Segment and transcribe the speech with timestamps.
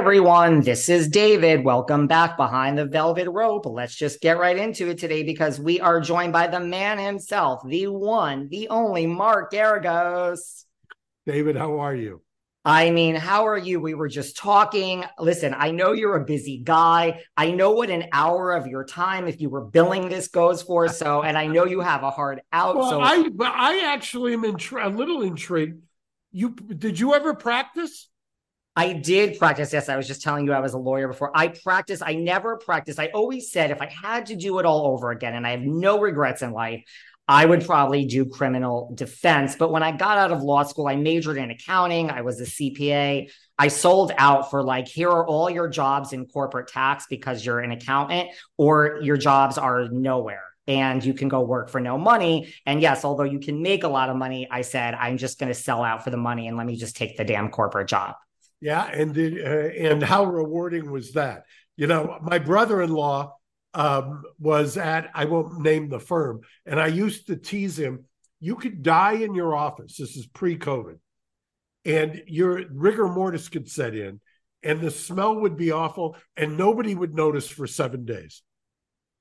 [0.00, 1.62] Everyone, this is David.
[1.62, 3.66] Welcome back behind the velvet rope.
[3.66, 7.60] Let's just get right into it today because we are joined by the man himself,
[7.68, 10.64] the one, the only Mark Geragos.
[11.26, 12.22] David, how are you?
[12.64, 13.78] I mean, how are you?
[13.78, 15.04] We were just talking.
[15.18, 17.20] Listen, I know you're a busy guy.
[17.36, 20.88] I know what an hour of your time, if you were billing this, goes for.
[20.88, 22.74] So, and I know you have a hard out.
[22.74, 25.82] Well, so, I I actually am intri- a little intrigued.
[26.32, 28.09] You did you ever practice?
[28.76, 29.72] I did practice.
[29.72, 31.36] Yes, I was just telling you I was a lawyer before.
[31.36, 32.02] I practice.
[32.02, 33.00] I never practiced.
[33.00, 35.62] I always said if I had to do it all over again, and I have
[35.62, 36.84] no regrets in life,
[37.26, 39.54] I would probably do criminal defense.
[39.56, 42.10] But when I got out of law school, I majored in accounting.
[42.10, 43.30] I was a CPA.
[43.58, 47.60] I sold out for like, here are all your jobs in corporate tax because you're
[47.60, 52.52] an accountant, or your jobs are nowhere and you can go work for no money.
[52.66, 55.52] And yes, although you can make a lot of money, I said, I'm just going
[55.52, 58.14] to sell out for the money and let me just take the damn corporate job.
[58.60, 61.44] Yeah, and uh, and how rewarding was that?
[61.76, 63.34] You know, my brother-in-law
[63.72, 68.04] um, was at I won't name the firm, and I used to tease him.
[68.38, 69.96] You could die in your office.
[69.96, 70.98] This is pre-COVID,
[71.84, 74.20] and your rigor mortis could set in,
[74.62, 78.42] and the smell would be awful, and nobody would notice for seven days.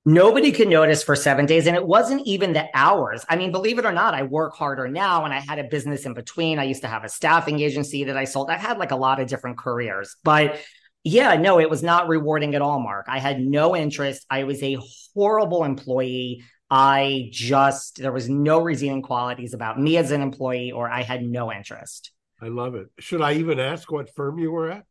[0.05, 1.67] Nobody could notice for seven days.
[1.67, 3.25] And it wasn't even the hours.
[3.29, 6.05] I mean, believe it or not, I work harder now and I had a business
[6.05, 6.57] in between.
[6.57, 8.49] I used to have a staffing agency that I sold.
[8.49, 10.59] I've had like a lot of different careers, but
[11.03, 13.05] yeah, no, it was not rewarding at all, Mark.
[13.07, 14.25] I had no interest.
[14.29, 14.77] I was a
[15.13, 16.43] horrible employee.
[16.69, 21.23] I just, there was no redeeming qualities about me as an employee, or I had
[21.23, 22.11] no interest.
[22.41, 22.87] I love it.
[22.99, 24.85] Should I even ask what firm you were at?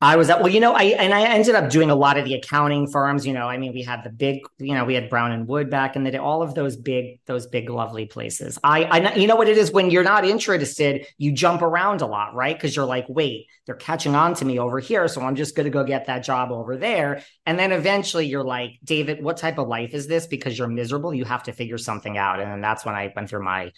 [0.00, 2.24] I was at well, you know, I and I ended up doing a lot of
[2.24, 3.26] the accounting firms.
[3.26, 5.70] You know, I mean, we had the big, you know, we had Brown and Wood
[5.70, 6.18] back in the day.
[6.18, 8.60] All of those big, those big, lovely places.
[8.62, 12.06] I, I, you know what it is when you're not interested, you jump around a
[12.06, 12.54] lot, right?
[12.54, 15.64] Because you're like, wait, they're catching on to me over here, so I'm just going
[15.64, 17.24] to go get that job over there.
[17.44, 20.28] And then eventually, you're like, David, what type of life is this?
[20.28, 22.38] Because you're miserable, you have to figure something out.
[22.38, 23.72] And then that's when I went through my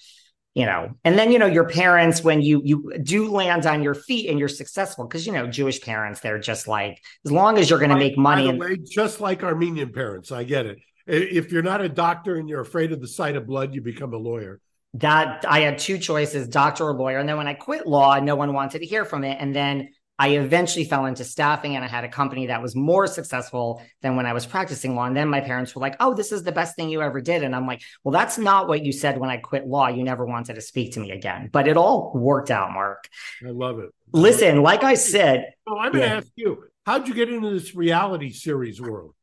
[0.55, 3.95] you know and then you know your parents when you you do land on your
[3.95, 7.71] feet and you're successful because you know jewish parents they're just like as long as
[7.71, 11.51] you're going to make money and- way, just like armenian parents i get it if
[11.53, 14.19] you're not a doctor and you're afraid of the sight of blood you become a
[14.19, 14.61] lawyer
[14.95, 17.19] that I had two choices, doctor or lawyer.
[17.19, 19.37] And then when I quit law, no one wanted to hear from it.
[19.39, 23.07] And then I eventually fell into staffing and I had a company that was more
[23.07, 25.07] successful than when I was practicing law.
[25.07, 27.43] And then my parents were like, oh, this is the best thing you ever did.
[27.43, 29.89] And I'm like, well, that's not what you said when I quit law.
[29.89, 31.49] You never wanted to speak to me again.
[31.51, 33.09] But it all worked out, Mark.
[33.43, 33.89] I love it.
[34.13, 35.55] Listen, like I said.
[35.67, 36.17] Oh, I'm going to yeah.
[36.19, 39.15] ask you, how'd you get into this reality series world?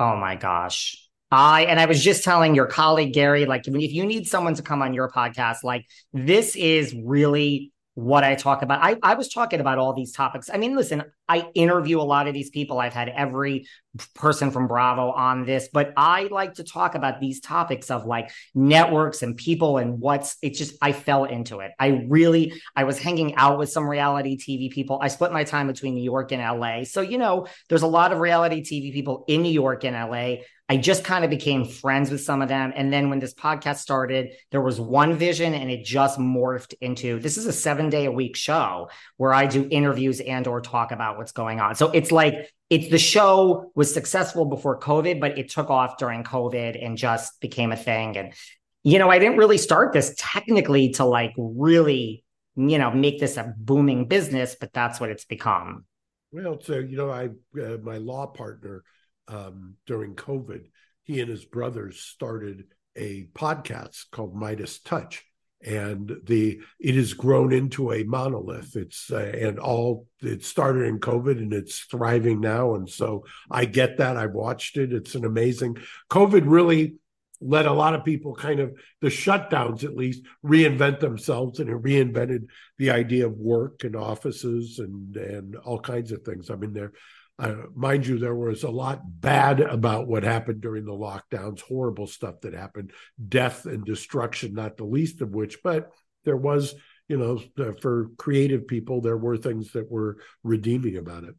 [0.00, 1.06] Oh my gosh.
[1.30, 4.62] I and I was just telling your colleague Gary, like if you need someone to
[4.62, 8.84] come on your podcast, like this is really what I talk about.
[8.84, 10.50] I, I was talking about all these topics.
[10.52, 12.78] I mean, listen, I interview a lot of these people.
[12.78, 13.66] I've had every
[14.14, 18.30] person from Bravo on this, but I like to talk about these topics of like
[18.54, 21.72] networks and people and what's it's just I fell into it.
[21.78, 24.98] I really I was hanging out with some reality TV people.
[25.00, 26.84] I split my time between New York and LA.
[26.84, 30.42] So, you know, there's a lot of reality TV people in New York and LA.
[30.68, 32.72] I just kind of became friends with some of them.
[32.74, 37.20] And then when this podcast started, there was one vision and it just morphed into
[37.20, 40.90] this is a seven day a week show where I do interviews and or talk
[40.90, 41.76] about what's going on.
[41.76, 46.24] So it's like it's the show was successful before COVID, but it took off during
[46.24, 48.16] COVID and just became a thing.
[48.16, 48.34] And,
[48.82, 52.24] you know, I didn't really start this technically to like really,
[52.56, 55.84] you know, make this a booming business, but that's what it's become.
[56.32, 57.26] Well, so, you know, I,
[57.60, 58.82] uh, my law partner,
[59.28, 60.66] um, during COVID,
[61.02, 62.64] he and his brothers started
[62.96, 65.24] a podcast called Midas Touch,
[65.62, 68.76] and the it has grown into a monolith.
[68.76, 72.74] It's uh, and all it started in COVID, and it's thriving now.
[72.74, 74.16] And so I get that.
[74.16, 74.92] I've watched it.
[74.92, 75.78] It's an amazing.
[76.10, 76.94] COVID really
[77.40, 81.82] let a lot of people kind of the shutdowns at least reinvent themselves and it
[81.82, 82.46] reinvented
[82.78, 86.92] the idea of work and offices and and all kinds of things i mean there
[87.38, 92.06] uh, mind you, there was a lot bad about what happened during the lockdowns, horrible
[92.06, 92.92] stuff that happened,
[93.28, 95.90] death and destruction, not the least of which, but
[96.24, 96.74] there was,
[97.08, 97.40] you know,
[97.80, 101.34] for creative people, there were things that were redeeming about it.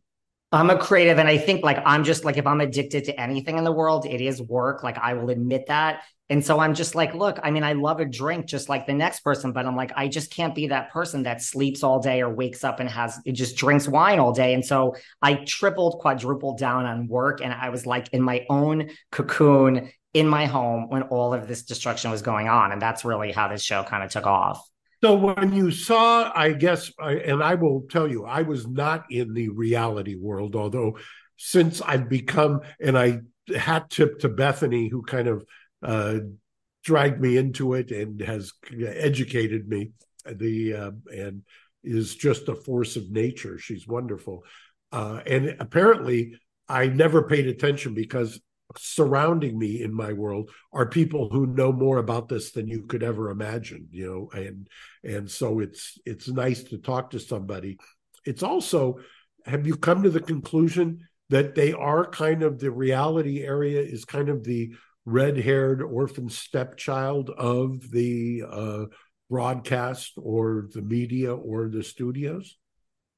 [0.51, 3.57] I'm a creative, and I think like I'm just like if I'm addicted to anything
[3.57, 4.81] in the world, it is work.
[4.81, 6.03] Like I will admit that.
[6.29, 8.93] And so I'm just like, look, I mean, I love a drink just like the
[8.93, 12.21] next person, but I'm like, I just can't be that person that sleeps all day
[12.21, 14.53] or wakes up and has it just drinks wine all day.
[14.53, 17.41] And so I tripled, quadrupled down on work.
[17.41, 21.63] And I was like in my own cocoon in my home when all of this
[21.63, 22.71] destruction was going on.
[22.73, 24.67] And that's really how this show kind of took off.
[25.03, 29.33] So when you saw, I guess, and I will tell you, I was not in
[29.33, 30.97] the reality world, although
[31.37, 33.19] since I've become, and I
[33.55, 35.45] hat tip to Bethenny, who kind of
[35.83, 36.19] uh,
[36.83, 39.91] dragged me into it and has educated me.
[40.25, 41.43] The uh, and
[41.83, 43.57] is just a force of nature.
[43.57, 44.43] She's wonderful,
[44.91, 46.37] uh, and apparently
[46.67, 48.39] I never paid attention because
[48.77, 53.01] surrounding me in my world are people who know more about this than you could
[53.01, 54.67] ever imagine you know and
[55.03, 57.77] and so it's it's nice to talk to somebody
[58.25, 58.97] it's also
[59.45, 64.03] have you come to the conclusion that they are kind of the reality area is
[64.03, 64.73] kind of the
[65.07, 68.85] red-haired orphan stepchild of the uh,
[69.29, 72.57] broadcast or the media or the studios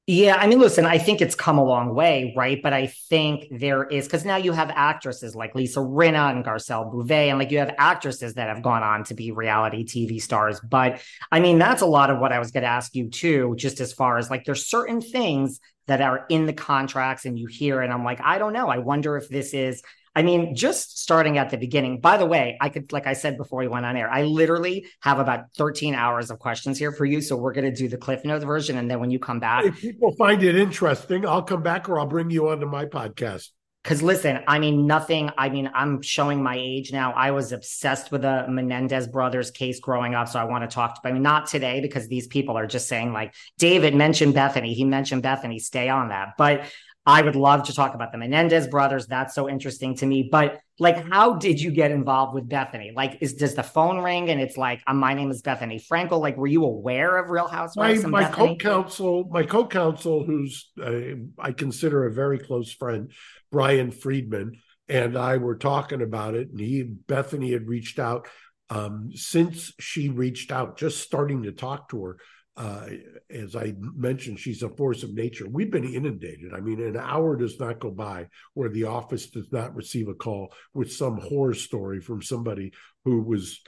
[0.06, 2.60] yeah, I mean, listen, I think it's come a long way, right?
[2.60, 6.90] But I think there is because now you have actresses like Lisa Rinna and Garcelle
[6.90, 10.60] Beauvais, and like you have actresses that have gone on to be reality TV stars.
[10.68, 11.00] But
[11.30, 13.78] I mean, that's a lot of what I was going to ask you too, just
[13.78, 17.80] as far as like there's certain things that are in the contracts and you hear,
[17.80, 18.68] and I'm like, I don't know.
[18.68, 19.80] I wonder if this is
[20.14, 22.00] I mean, just starting at the beginning.
[22.00, 24.86] By the way, I could, like I said before we went on air, I literally
[25.02, 27.20] have about 13 hours of questions here for you.
[27.20, 28.76] So we're going to do the Cliff Notes version.
[28.76, 32.00] And then when you come back, if people find it interesting, I'll come back or
[32.00, 33.50] I'll bring you onto my podcast.
[33.82, 35.30] Because listen, I mean, nothing.
[35.38, 37.12] I mean, I'm showing my age now.
[37.12, 40.28] I was obsessed with the Menendez brothers case growing up.
[40.28, 42.66] So I want to talk to, but I mean, not today because these people are
[42.66, 44.74] just saying, like, David mentioned Bethenny.
[44.74, 45.60] He mentioned Bethenny.
[45.60, 46.34] Stay on that.
[46.36, 46.64] But
[47.06, 49.06] I would love to talk about the Menendez brothers.
[49.06, 50.28] That's so interesting to me.
[50.30, 52.94] But like, how did you get involved with Bethenny?
[52.94, 56.20] Like, is does the phone ring and it's like, uh, my name is Bethenny Frankel?
[56.20, 58.04] Like, were you aware of Real Housewives?
[58.04, 63.12] My, my co-counsel, my co-counsel, who's uh, I consider a very close friend,
[63.50, 68.28] Bryan Freedman, and I were talking about it, and he Bethenny had reached out.
[68.68, 72.16] Um, since she reached out, just starting to talk to her
[72.56, 72.86] uh,
[73.30, 75.46] as I mentioned, she's a force of nature.
[75.48, 76.52] We've been inundated.
[76.52, 80.14] I mean, an hour does not go by where the office does not receive a
[80.14, 82.72] call with some horror story from somebody
[83.04, 83.60] who was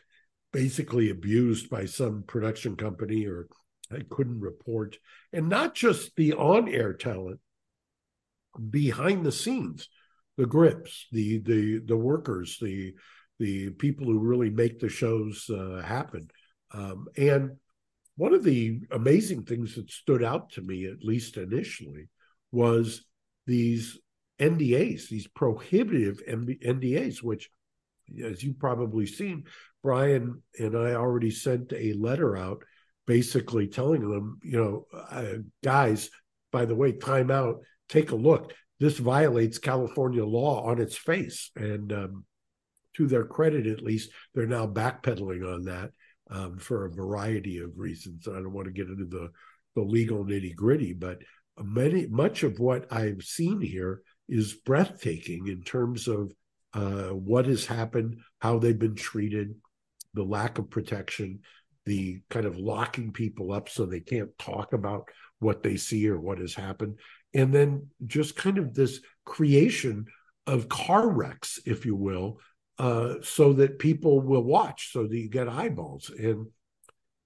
[0.53, 3.49] basically abused by some production company or
[4.11, 4.99] couldn't report.
[5.33, 7.41] And not just the on air talent,
[8.71, 9.89] behind the scenes,
[10.37, 12.95] the grips, the the the workers, the
[13.39, 16.29] the people who really make the shows uh, happen
[16.73, 17.57] Um, and
[18.17, 22.09] one of the amazing things that stood out to me, at least initially,
[22.51, 23.05] was
[23.47, 23.99] these
[24.39, 27.49] NDAs, these prohibitive NDAs, which,
[28.23, 29.45] as you've probably seen,
[29.83, 32.63] Bryan and I already sent a letter out
[33.07, 36.11] basically telling them, you know, uh, guys,
[36.53, 38.53] by the way, time out, take a look.
[38.79, 41.51] This violates California law on its face.
[41.57, 42.25] And um,
[42.97, 45.91] to their credit, at least, they're now backpedaling on that
[46.31, 48.29] um, for a variety of reasons.
[48.29, 49.31] I don't want to get into the,
[49.75, 51.19] the legal nitty gritty, but
[51.63, 56.33] many much of what I've seen here is breathtaking in terms of
[56.75, 59.55] uh, what has happened, how they've been treated,
[60.15, 61.41] the lack of protection,
[61.85, 65.09] the kind of locking people up so they can't talk about
[65.41, 66.99] what they see or what has happened.
[67.35, 70.07] And then just kind of this creation
[70.47, 72.39] of car wrecks, if you will,
[72.79, 76.11] uh, so that people will watch, so that you get eyeballs.
[76.11, 76.47] And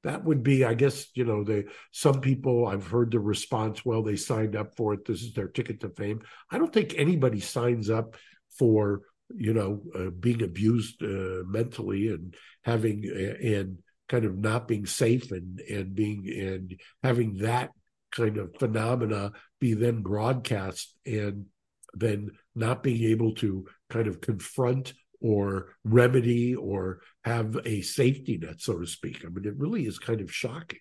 [0.03, 4.03] that would be, I guess, you know, the some people I've heard the response, well,
[4.03, 5.05] they signed up for it.
[5.05, 6.21] This is their ticket to fame.
[6.51, 8.17] I don't think anybody signs up
[8.59, 9.03] for
[9.35, 14.87] you know uh, being abused uh, mentally and having uh, and kind of not being
[14.87, 17.71] safe and and being and having that
[18.13, 21.47] kind of phenomena be then broadcast and
[21.95, 28.61] then not being able to kind of confront or remedy or have a safety net
[28.61, 30.79] so to speak i mean it really is kind of shocking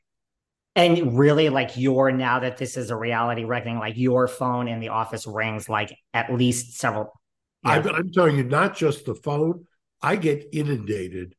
[0.75, 4.79] and really like your now that this is a reality reckoning like your phone in
[4.79, 7.11] the office rings like at least several
[7.63, 7.71] yeah.
[7.71, 9.65] I'm, I'm telling you not just the phone
[10.01, 11.35] i get inundated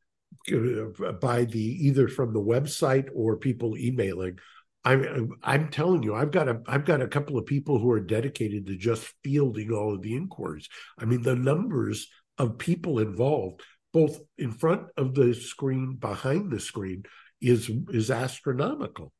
[1.20, 4.38] by the either from the website or people emailing.
[4.84, 8.00] I'm I'm telling you, I've got a I've got a couple of people who are
[8.00, 10.68] dedicated to just fielding all of the inquiries.
[10.98, 13.62] I mean, the numbers of people involved,
[13.92, 17.04] both in front of the screen, behind the screen,
[17.40, 19.12] is is astronomical.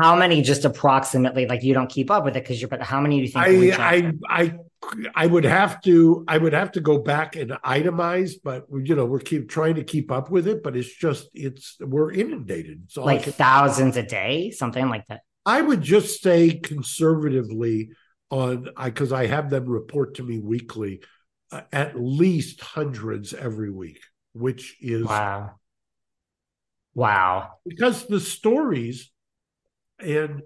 [0.00, 3.00] How many just approximately like you don't keep up with it because you're but how
[3.00, 4.54] many do you think I I, I
[5.14, 9.04] I would have to I would have to go back and itemize, but you know
[9.04, 12.90] we're keep trying to keep up with it, but it's just it's we're inundated.
[12.90, 15.20] So like thousands a day, something like that.
[15.44, 17.90] I would just say conservatively
[18.30, 21.02] on I because I have them report to me weekly,
[21.52, 24.00] uh, at least hundreds every week,
[24.32, 25.52] which is wow,
[26.94, 27.50] wow.
[27.64, 29.12] Because the stories
[30.00, 30.42] and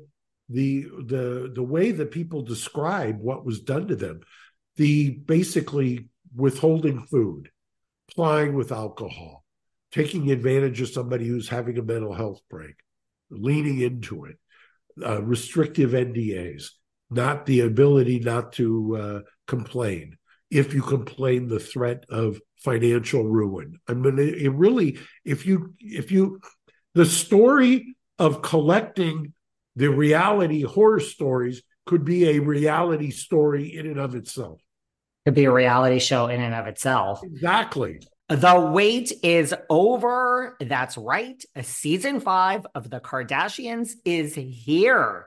[0.49, 4.21] the the the way that people describe what was done to them
[4.77, 7.51] the basically withholding food
[8.15, 9.45] plying with alcohol
[9.91, 12.75] taking advantage of somebody who's having a mental health break
[13.31, 14.37] leaning into it
[15.05, 16.69] uh, restrictive ndas
[17.11, 20.17] not the ability not to uh, complain
[20.51, 26.11] if you complain the threat of financial ruin i mean it, really if you if
[26.11, 26.41] you
[26.95, 29.33] the story of collecting
[29.77, 34.61] the reality horror stories could be a reality story in and of itself.
[35.25, 37.21] Could be a reality show in and of itself.
[37.23, 38.01] Exactly.
[38.29, 40.57] The wait is over.
[40.61, 41.43] That's right.
[41.55, 45.27] A season five of The Kardashians is here.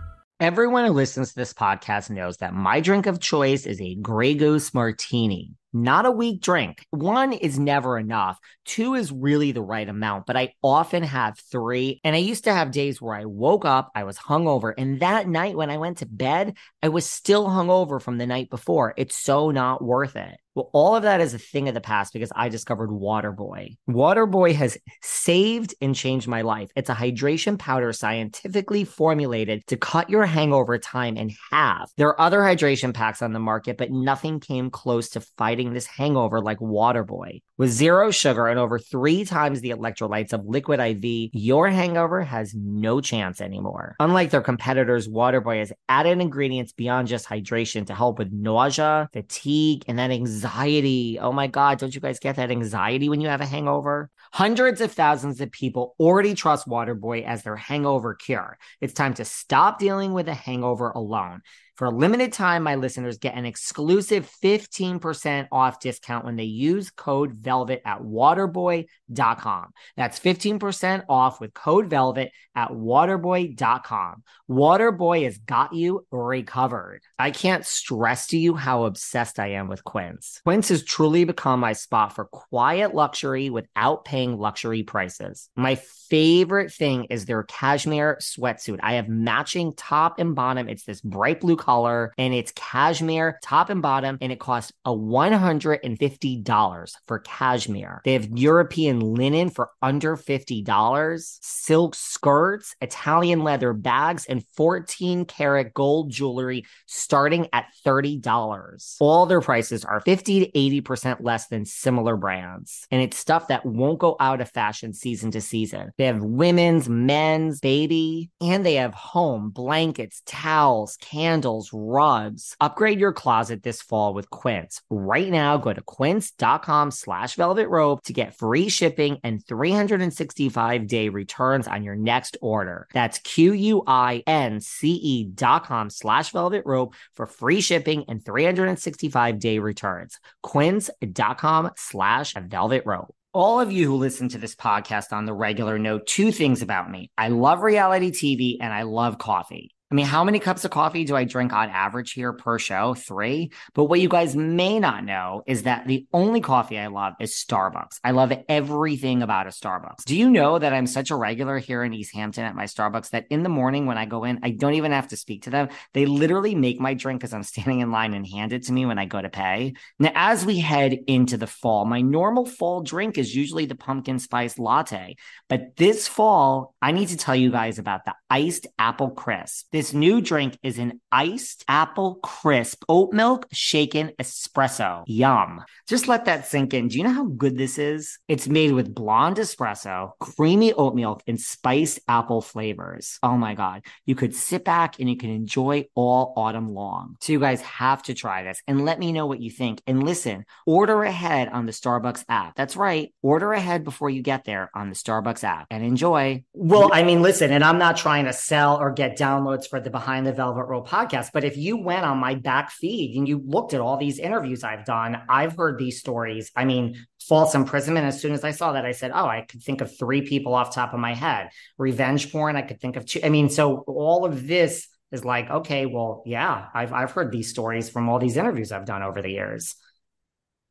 [0.41, 4.33] Everyone who listens to this podcast knows that my drink of choice is a Grey
[4.33, 5.53] Goose Martini.
[5.71, 6.83] Not a weak drink.
[6.89, 8.39] One is never enough.
[8.65, 12.01] Two is really the right amount, but I often have three.
[12.03, 15.27] And I used to have days where I woke up, I was hungover, and that
[15.27, 18.95] night when I went to bed, I was still hungover from the night before.
[18.97, 20.40] It's so not worth it.
[20.55, 23.77] Well, all of that is a thing of the past because I discovered Waterboy.
[23.89, 26.69] Waterboy has saved and changed my life.
[26.75, 31.91] It's a hydration powder scientifically formulated to cut your hangover time in half.
[31.95, 35.87] There are other hydration packs on the market, but nothing came close to fighting this
[35.87, 37.41] hangover like Waterboy.
[37.61, 42.55] With zero sugar and over three times the electrolytes of Liquid IV, your hangover has
[42.55, 43.95] no chance anymore.
[43.99, 49.83] Unlike their competitors, Waterboy has added ingredients beyond just hydration to help with nausea, fatigue,
[49.87, 51.19] and that anxiety.
[51.21, 54.09] Oh my God, don't you guys get that anxiety when you have a hangover?
[54.33, 58.57] Hundreds of thousands of people already trust Waterboy as their hangover cure.
[58.79, 61.41] It's time to stop dealing with a hangover alone.
[61.81, 66.91] For a limited time, my listeners get an exclusive 15% off discount when they use
[66.91, 69.71] code VELVET at waterboy.com.
[69.97, 74.23] That's 15% off with code VELVET at waterboy.com.
[74.47, 77.01] Waterboy has got you recovered.
[77.17, 80.39] I can't stress to you how obsessed I am with Quince.
[80.43, 85.49] Quince has truly become my spot for quiet luxury without paying luxury prices.
[85.55, 85.79] My
[86.11, 88.79] favorite thing is their cashmere sweatsuit.
[88.83, 90.69] I have matching top and bottom.
[90.69, 91.70] It's this bright blue color
[92.17, 98.01] and it's cashmere top and bottom and it costs a $150 for cashmere.
[98.03, 105.73] They have European linen for under $50, silk skirts, Italian leather bags, and 14 karat
[105.73, 108.97] gold jewelry starting at $30.
[108.99, 112.85] All their prices are 50 to 80% less than similar brands.
[112.91, 115.91] And it's stuff that won't go out of fashion season to season.
[115.97, 122.55] They have women's, men's, baby, and they have home, blankets, towels, candles, rugs.
[122.59, 124.81] Upgrade your closet this fall with Quince.
[124.89, 131.09] Right now, go to quince.com slash velvet rope to get free shipping and 365 day
[131.09, 132.87] returns on your next order.
[132.93, 140.19] That's Q-U-I-N-C-E dot com slash velvet rope for free shipping and 365 day returns.
[140.43, 143.13] Quince.com slash velvet rope.
[143.33, 146.91] All of you who listen to this podcast on the regular know two things about
[146.91, 147.11] me.
[147.17, 149.73] I love reality TV and I love coffee.
[149.91, 152.93] I mean, how many cups of coffee do I drink on average here per show?
[152.93, 153.51] Three.
[153.73, 157.33] But what you guys may not know is that the only coffee I love is
[157.33, 157.99] Starbucks.
[158.01, 160.05] I love everything about a Starbucks.
[160.05, 163.09] Do you know that I'm such a regular here in East Hampton at my Starbucks
[163.09, 165.49] that in the morning when I go in, I don't even have to speak to
[165.49, 165.67] them.
[165.93, 168.85] They literally make my drink as I'm standing in line and hand it to me
[168.85, 169.73] when I go to pay.
[169.99, 174.19] Now, as we head into the fall, my normal fall drink is usually the pumpkin
[174.19, 175.17] spice latte.
[175.49, 179.67] But this fall, I need to tell you guys about the iced apple crisp.
[179.93, 185.03] New drink is an iced apple crisp oat milk shaken espresso.
[185.07, 185.63] Yum.
[185.89, 186.87] Just let that sink in.
[186.87, 188.19] Do you know how good this is?
[188.27, 193.17] It's made with blonde espresso, creamy oat milk, and spiced apple flavors.
[193.23, 193.83] Oh my God.
[194.05, 197.15] You could sit back and you can enjoy all autumn long.
[197.19, 199.81] So you guys have to try this and let me know what you think.
[199.87, 202.55] And listen, order ahead on the Starbucks app.
[202.55, 203.13] That's right.
[203.21, 206.43] Order ahead before you get there on the Starbucks app and enjoy.
[206.53, 209.89] Well, I mean, listen, and I'm not trying to sell or get downloads for the
[209.89, 211.31] Behind the Velvet Rope podcast.
[211.33, 214.63] But if you went on my back feed and you looked at all these interviews
[214.63, 216.51] I've done, I've heard these stories.
[216.55, 218.05] I mean, false imprisonment.
[218.05, 220.53] As soon as I saw that, I said, "Oh, I could think of three people
[220.53, 222.55] off top of my head." Revenge porn.
[222.55, 223.21] I could think of two.
[223.23, 227.49] I mean, so all of this is like, okay, well, yeah, I've I've heard these
[227.49, 229.75] stories from all these interviews I've done over the years.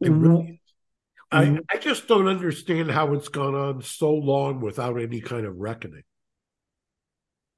[0.01, 0.61] It really
[1.33, 5.57] I, I just don't understand how it's gone on so long without any kind of
[5.57, 6.03] reckoning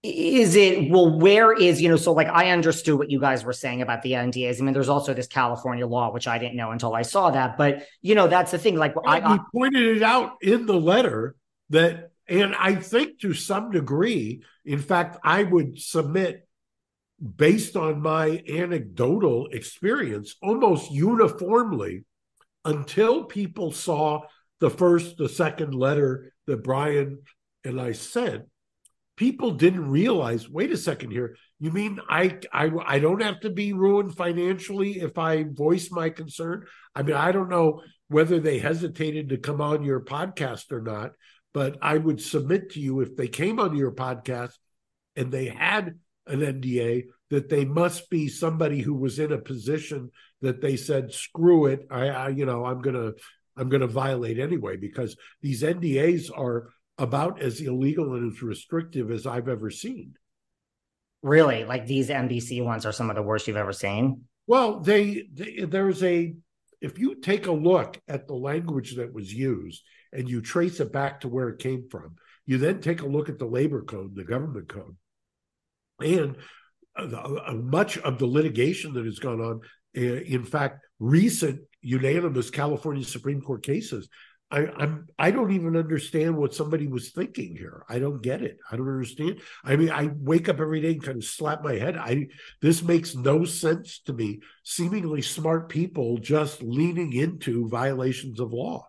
[0.02, 3.52] is it well where is you know so like i understood what you guys were
[3.52, 6.72] saying about the ndas i mean there's also this california law which i didn't know
[6.72, 7.56] until i saw that.
[7.56, 11.36] But you know that's the thing like I, he pointed it out in the letter
[11.70, 16.48] that and i think to some degree in fact i would submit
[17.36, 22.04] based on my anecdotal experience almost uniformly
[22.64, 24.22] until people saw
[24.58, 27.20] the first the second letter that bryan
[27.64, 28.44] and i sent
[29.22, 30.50] people didn't realize.
[30.50, 31.37] Wait a second here.
[31.61, 36.11] You mean I I I don't have to be ruined financially if I voice my
[36.11, 36.66] concern?
[36.92, 41.12] I mean, I don't know whether they hesitated to come on your podcast or not,
[41.54, 44.54] but I would submit to you if they came on your podcast
[45.14, 50.11] and they had an NDA that they must be somebody who was in a position
[50.40, 53.12] that they said, "Screw it, I, I you know, I'm gonna,
[53.56, 56.70] I'm gonna violate anyway," because these NDAs are
[57.02, 60.14] about as illegal and as restrictive as I've ever seen.
[61.20, 64.22] Really, like these NBC ones are some of the worst you've ever seen.
[64.46, 66.34] Well, they, they there's a
[66.80, 70.92] if you take a look at the language that was used and you trace it
[70.92, 74.14] back to where it came from, you then take a look at the labor code,
[74.14, 74.96] the government code,
[76.00, 76.36] and
[76.96, 79.60] uh, much of the litigation that has gone on,
[79.96, 84.08] uh, in fact, recent unanimous California Supreme Court cases.
[84.52, 87.84] I, I'm I don't even understand what somebody was thinking here.
[87.88, 88.58] I don't get it.
[88.70, 89.40] I don't understand.
[89.64, 91.96] I mean, I wake up every day and kind of slap my head.
[91.96, 92.28] I
[92.60, 94.40] this makes no sense to me.
[94.62, 98.88] Seemingly smart people just leaning into violations of law.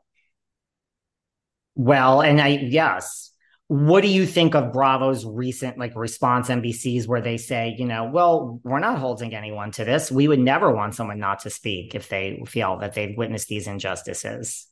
[1.76, 3.32] Well, and I yes,
[3.68, 8.04] what do you think of Bravo's recent like response NBC's where they say, you know,
[8.04, 10.12] well, we're not holding anyone to this.
[10.12, 13.68] We would never want someone not to speak if they feel that they've witnessed these
[13.68, 14.68] injustices.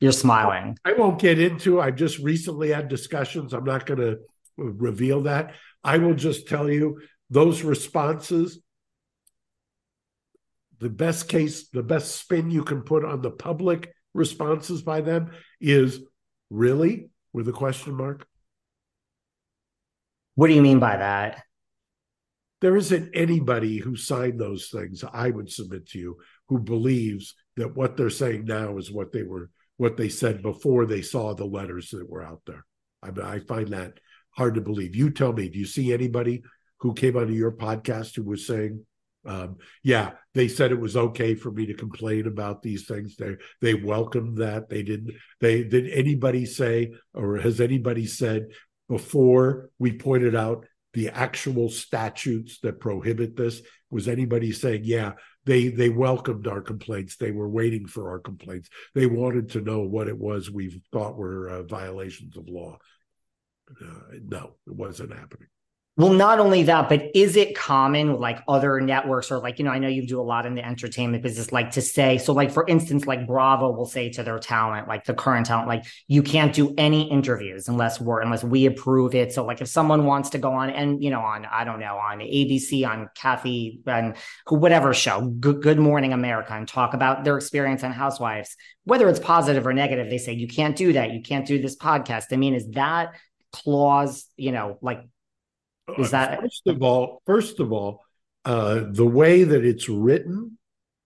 [0.00, 0.76] You're smiling.
[0.84, 1.80] I won't get into.
[1.80, 3.52] I've just recently had discussions.
[3.52, 4.18] I'm not going to
[4.56, 5.54] reveal that.
[5.82, 8.58] I will just tell you those responses.
[10.80, 15.30] The best case, the best spin you can put on the public responses by them
[15.60, 16.00] is
[16.50, 18.26] really with a question mark.
[20.34, 21.44] What do you mean by that?
[22.60, 26.16] There isn't anybody who signed those things, I would submit to you,
[26.48, 30.86] who believes that what they're saying now is what they were what they said before
[30.86, 32.64] they saw the letters that were out there.
[33.02, 33.94] I I find that
[34.30, 34.94] hard to believe.
[34.96, 36.42] You tell me, do you see anybody
[36.80, 38.84] who came onto your podcast who was saying,
[39.26, 43.16] um, yeah, they said it was okay for me to complain about these things.
[43.16, 44.68] They they welcomed that.
[44.68, 45.12] They didn't.
[45.40, 48.48] They did anybody say, or has anybody said
[48.88, 53.62] before we pointed out the actual statutes that prohibit this?
[53.90, 55.12] Was anybody saying, yeah,
[55.46, 57.16] they they welcomed our complaints.
[57.16, 58.68] They were waiting for our complaints.
[58.94, 62.78] They wanted to know what it was we thought were uh, violations of law.
[63.70, 65.48] Uh, no, it wasn't happening.
[65.96, 69.70] Well, not only that, but is it common like other networks or like, you know,
[69.70, 72.50] I know you do a lot in the entertainment business, like to say, so like
[72.50, 76.24] for instance, like Bravo will say to their talent, like the current talent, like you
[76.24, 79.32] can't do any interviews unless we're unless we approve it.
[79.32, 81.96] So like if someone wants to go on and you know, on I don't know,
[81.96, 84.16] on ABC, on Kathy and
[84.48, 89.20] whatever show, Good, Good Morning America, and talk about their experience on Housewives, whether it's
[89.20, 92.24] positive or negative, they say you can't do that, you can't do this podcast.
[92.32, 93.14] I mean, is that
[93.52, 95.04] clause, you know, like
[95.98, 97.22] is that first of all?
[97.26, 98.04] First of all,
[98.44, 100.58] uh, the way that it's written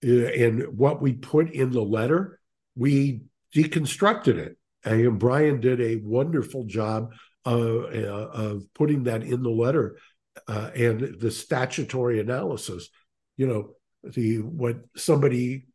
[0.04, 2.38] uh, and what we put in the letter,
[2.76, 3.22] we
[3.54, 7.12] deconstructed it, and Bryan did a wonderful job
[7.44, 9.98] of, uh, of putting that in the letter
[10.46, 12.88] uh, and the statutory analysis.
[13.36, 13.70] You know,
[14.02, 15.66] the what somebody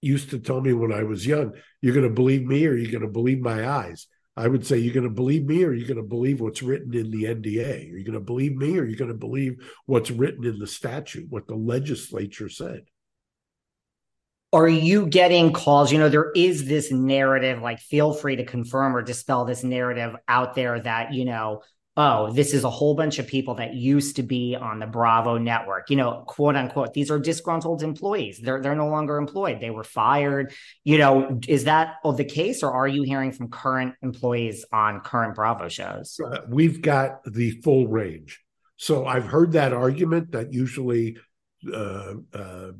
[0.00, 2.92] used to tell me when I was young: "You're going to believe me, or you're
[2.92, 4.06] going to believe my eyes."
[4.38, 6.94] I would say, you're going to believe me or you're going to believe what's written
[6.94, 7.92] in the NDA?
[7.92, 10.66] Are you going to believe me or you're going to believe what's written in the
[10.66, 12.84] statute, what the legislature said?
[14.52, 15.90] Are you getting calls?
[15.90, 20.14] You know, there is this narrative, like, feel free to confirm or dispel this narrative
[20.28, 21.62] out there that, you know,
[21.98, 25.36] oh, this is a whole bunch of people that used to be on the Bravo
[25.36, 26.94] network, you know, quote unquote.
[26.94, 28.38] These are disgruntled employees.
[28.38, 29.60] They're they're no longer employed.
[29.60, 30.54] They were fired.
[30.84, 35.34] You know, is that the case, or are you hearing from current employees on current
[35.34, 36.18] Bravo shows?
[36.24, 38.40] Uh, we've got the full range.
[38.76, 41.18] So I've heard that argument that usually.
[41.70, 42.70] Uh, uh,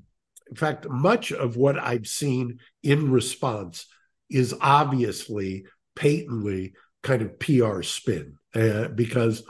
[0.48, 3.85] in fact, much of what I've seen in response
[4.31, 9.42] is obviously patently kind of PR spin uh, because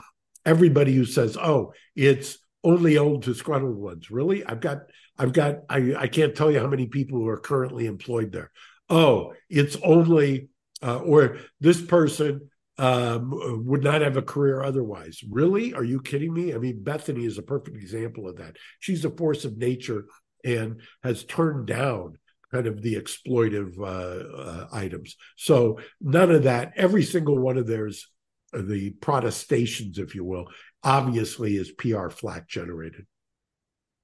[0.45, 4.79] everybody who says, "Oh, it's only old disgruntled ones," really, I've got,
[5.17, 8.51] I've got, I, I can't tell you how many people who are currently employed there.
[8.89, 10.49] Oh, it's only,
[10.81, 15.19] uh, or this person um, would not have a career otherwise.
[15.29, 15.73] Really?
[15.73, 16.53] Are you kidding me?
[16.53, 18.55] I mean, Bethenny is a perfect example of that.
[18.79, 20.05] She's a force of nature
[20.45, 22.17] and has turned down
[22.51, 25.17] kind of the exploitive uh, uh, items.
[25.35, 26.73] So none of that.
[26.75, 28.07] Every single one of theirs
[28.53, 30.47] the protestations, if you will,
[30.83, 33.05] obviously is PR flack generated.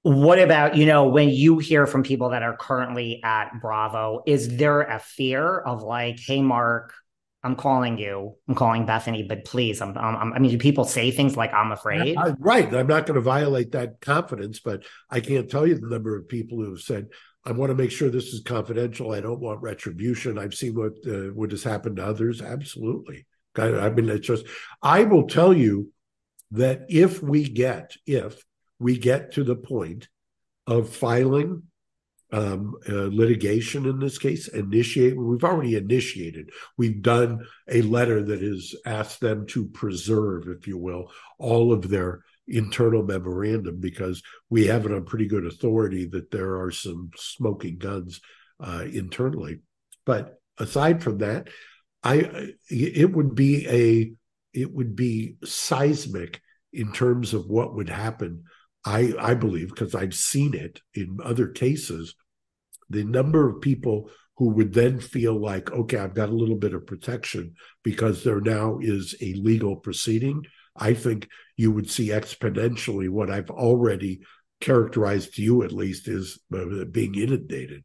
[0.01, 4.55] What about, you know, when you hear from people that are currently at Bravo, is
[4.58, 6.93] there a fear of like, hey, Mark,
[7.43, 8.36] I'm calling you.
[8.47, 11.71] I'm calling Bethenny, but please, I'm, I'm I mean, do people say things like I'm
[11.71, 12.17] afraid?
[12.17, 12.71] I, right.
[12.73, 16.27] I'm not going to violate that confidence, but I can't tell you the number of
[16.27, 17.08] people who have said,
[17.43, 19.12] I want to make sure this is confidential.
[19.12, 20.39] I don't want retribution.
[20.39, 22.41] I've seen what uh, what has happened to others.
[22.41, 23.27] Absolutely.
[23.60, 24.46] I, I mean, it's just.
[24.82, 25.91] I will tell you
[26.52, 28.44] that if we get if
[28.80, 30.08] we get to the point
[30.68, 31.63] of filing
[32.32, 35.15] um, uh, litigation in this case, initiate.
[35.15, 36.50] We've already initiated.
[36.78, 41.88] We've done a letter that has asked them to preserve, if you will, all of
[41.89, 47.12] their internal memorandum because we have it on pretty good authority that there are some
[47.15, 48.20] smoking guns
[48.60, 49.62] uh, internally.
[50.06, 51.48] But aside from that,
[52.06, 54.13] I it would be a
[54.58, 56.41] it would be seismic
[56.72, 58.44] in terms of what would happen.
[58.86, 62.15] I I believe because I've seen it in other cases,
[62.89, 66.74] the number of people who would then feel like, okay, I've got a little bit
[66.74, 70.44] of protection because there now is a legal proceeding
[70.76, 74.22] I think you would see exponentially what I've already
[74.60, 77.84] characterized to you, at least, as uh, being inundated.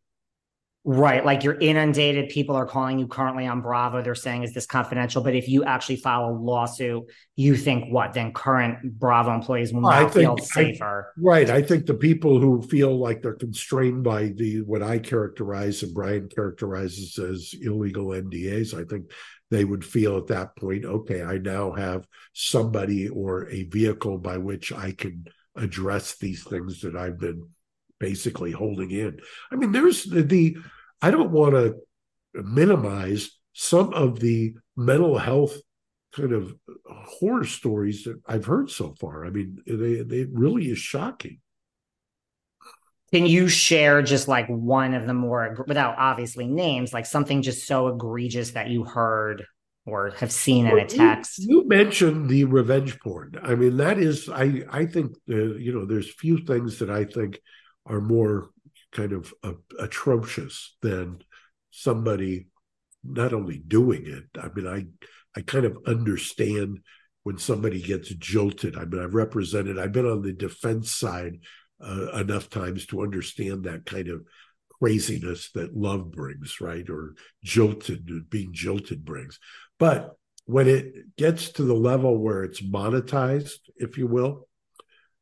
[0.82, 1.26] Right.
[1.26, 2.30] Like you're inundated.
[2.30, 4.02] People are calling you currently on Bravo.
[4.02, 5.22] They're saying, is this confidential?
[5.22, 7.04] But if you actually file a lawsuit,
[7.36, 8.14] you think what?
[8.14, 11.12] Then current Bravo employees will not think, feel safer.
[11.14, 11.50] I, right.
[11.50, 15.92] I think the people who feel like they're constrained by the what I characterize and
[15.92, 19.10] Bryan characterizes as illegal NDAs, I think
[19.50, 24.38] they would feel at that point, okay, I now have somebody or a vehicle by
[24.38, 27.48] which I can address these things that I've been
[28.00, 29.20] basically holding in.
[29.52, 30.56] I mean, there's the, the
[31.00, 31.76] I don't want to
[32.34, 35.54] minimize some of the mental health
[36.12, 36.54] kind of
[36.86, 39.24] horror stories that I've heard so far.
[39.24, 41.38] I mean, they, they really is shocking.
[43.12, 47.66] Can you share just like one of the more, without obviously names, like something just
[47.66, 49.44] so egregious that you heard
[49.84, 51.38] or have seen in a text?
[51.38, 53.34] You, you, mentioned the revenge porn.
[53.42, 57.04] I mean, that is, I I think uh, you know, there's few things that I
[57.04, 57.40] think
[57.86, 58.50] are more
[58.92, 61.22] kind of uh, atrocious than
[61.70, 62.48] somebody
[63.04, 64.24] not only doing it.
[64.40, 64.86] I mean, I
[65.38, 66.80] I kind of understand
[67.22, 68.76] when somebody gets jolted.
[68.76, 69.78] I mean, I've represented.
[69.78, 71.38] I've been on the defense side
[71.80, 74.24] uh, enough times to understand that kind of
[74.80, 76.88] craziness that love brings, right?
[76.88, 77.14] Or
[77.44, 79.38] jolted, being jolted brings.
[79.78, 80.16] But
[80.46, 84.48] when it gets to the level where it's monetized, if you will,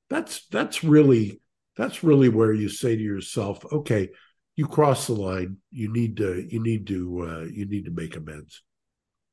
[0.08, 1.40] that's that's really
[1.78, 4.10] that's really where you say to yourself, okay,
[4.56, 5.56] you cross the line.
[5.70, 8.62] You need to you need to uh, you need to make amends.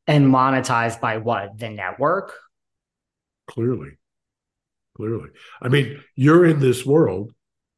[0.08, 1.58] And monetized by what?
[1.58, 2.34] The network?
[3.48, 3.98] Clearly
[4.96, 5.30] clearly.
[5.62, 7.34] I mean, you're in this world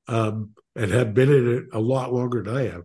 [0.08, 2.84] um, and have been in it a lot longer than I have.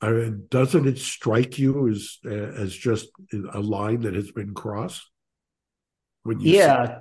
[0.00, 3.08] I mean, doesn't it strike you as as just
[3.52, 5.04] a line that has been crossed?
[6.22, 6.98] When you yeah,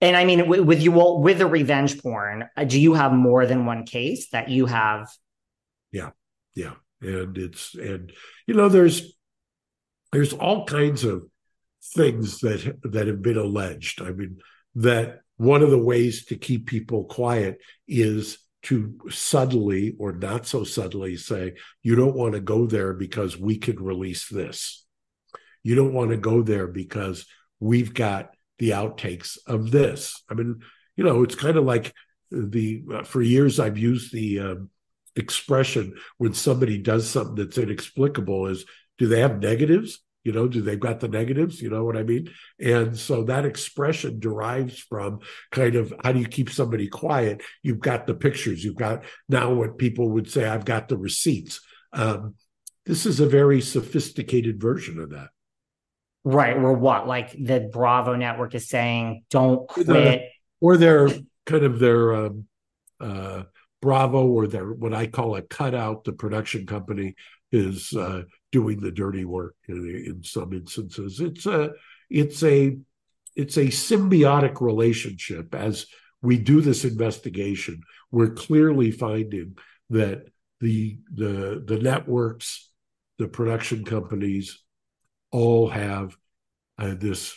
[0.00, 3.46] and I mean, with, with you with the revenge porn, uh, do you have more
[3.46, 5.08] than one case that you have?
[5.90, 6.10] Yeah,
[6.54, 8.12] yeah, and it's and
[8.46, 9.12] you know, there's
[10.12, 11.24] there's all kinds of
[11.94, 14.00] things that that have been alleged.
[14.00, 14.38] I mean,
[14.76, 20.64] that one of the ways to keep people quiet is to subtly or not so
[20.64, 24.84] subtly say, you don't want to go there because we can release this.
[25.62, 27.26] You don't want to go there because
[27.60, 30.22] we've got the outtakes of this.
[30.28, 30.60] I mean,
[30.96, 31.94] you know, it's kind of like
[32.30, 34.70] the, uh, for years I've used the um,
[35.16, 38.64] expression when somebody does something that's inexplicable is,
[38.98, 40.00] do they have negatives?
[40.24, 41.62] You know, do they've got the negatives?
[41.62, 42.30] You know what I mean?
[42.60, 45.20] And so that expression derives from
[45.52, 47.42] kind of how do you keep somebody quiet?
[47.62, 48.62] You've got the pictures.
[48.62, 51.60] You've got now what people would say, I've got the receipts.
[51.92, 52.34] Um,
[52.84, 55.28] this is a very sophisticated version of that.
[56.24, 56.56] Right.
[56.56, 57.06] Or what?
[57.06, 59.86] Like the Bravo network is saying, don't quit.
[59.86, 60.20] The,
[60.60, 61.08] or they're
[61.46, 62.44] kind of their um,
[63.00, 63.44] uh,
[63.80, 67.14] Bravo or their what I call a cutout, the production company
[67.52, 71.20] is uh, doing the dirty work in, in some instances.
[71.20, 71.70] It's a
[72.10, 72.76] it's a
[73.36, 75.86] it's a symbiotic relationship as
[76.20, 79.56] we do this investigation we're clearly finding
[79.90, 80.26] that
[80.60, 82.70] the the the networks
[83.18, 84.62] the production companies
[85.30, 86.16] all have
[86.78, 87.34] uh, this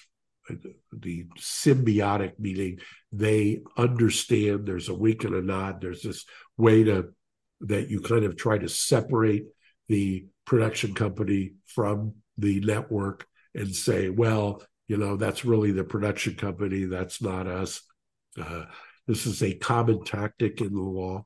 [0.49, 0.55] uh,
[0.91, 2.79] the symbiotic meaning
[3.11, 6.25] they understand there's a wink and a nod there's this
[6.57, 7.09] way to
[7.61, 9.45] that you kind of try to separate
[9.87, 16.35] the production company from the network and say, well, you know, that's really the production
[16.35, 17.81] company, that's not us.
[18.39, 18.63] Uh,
[19.07, 21.25] this is a common tactic in the law.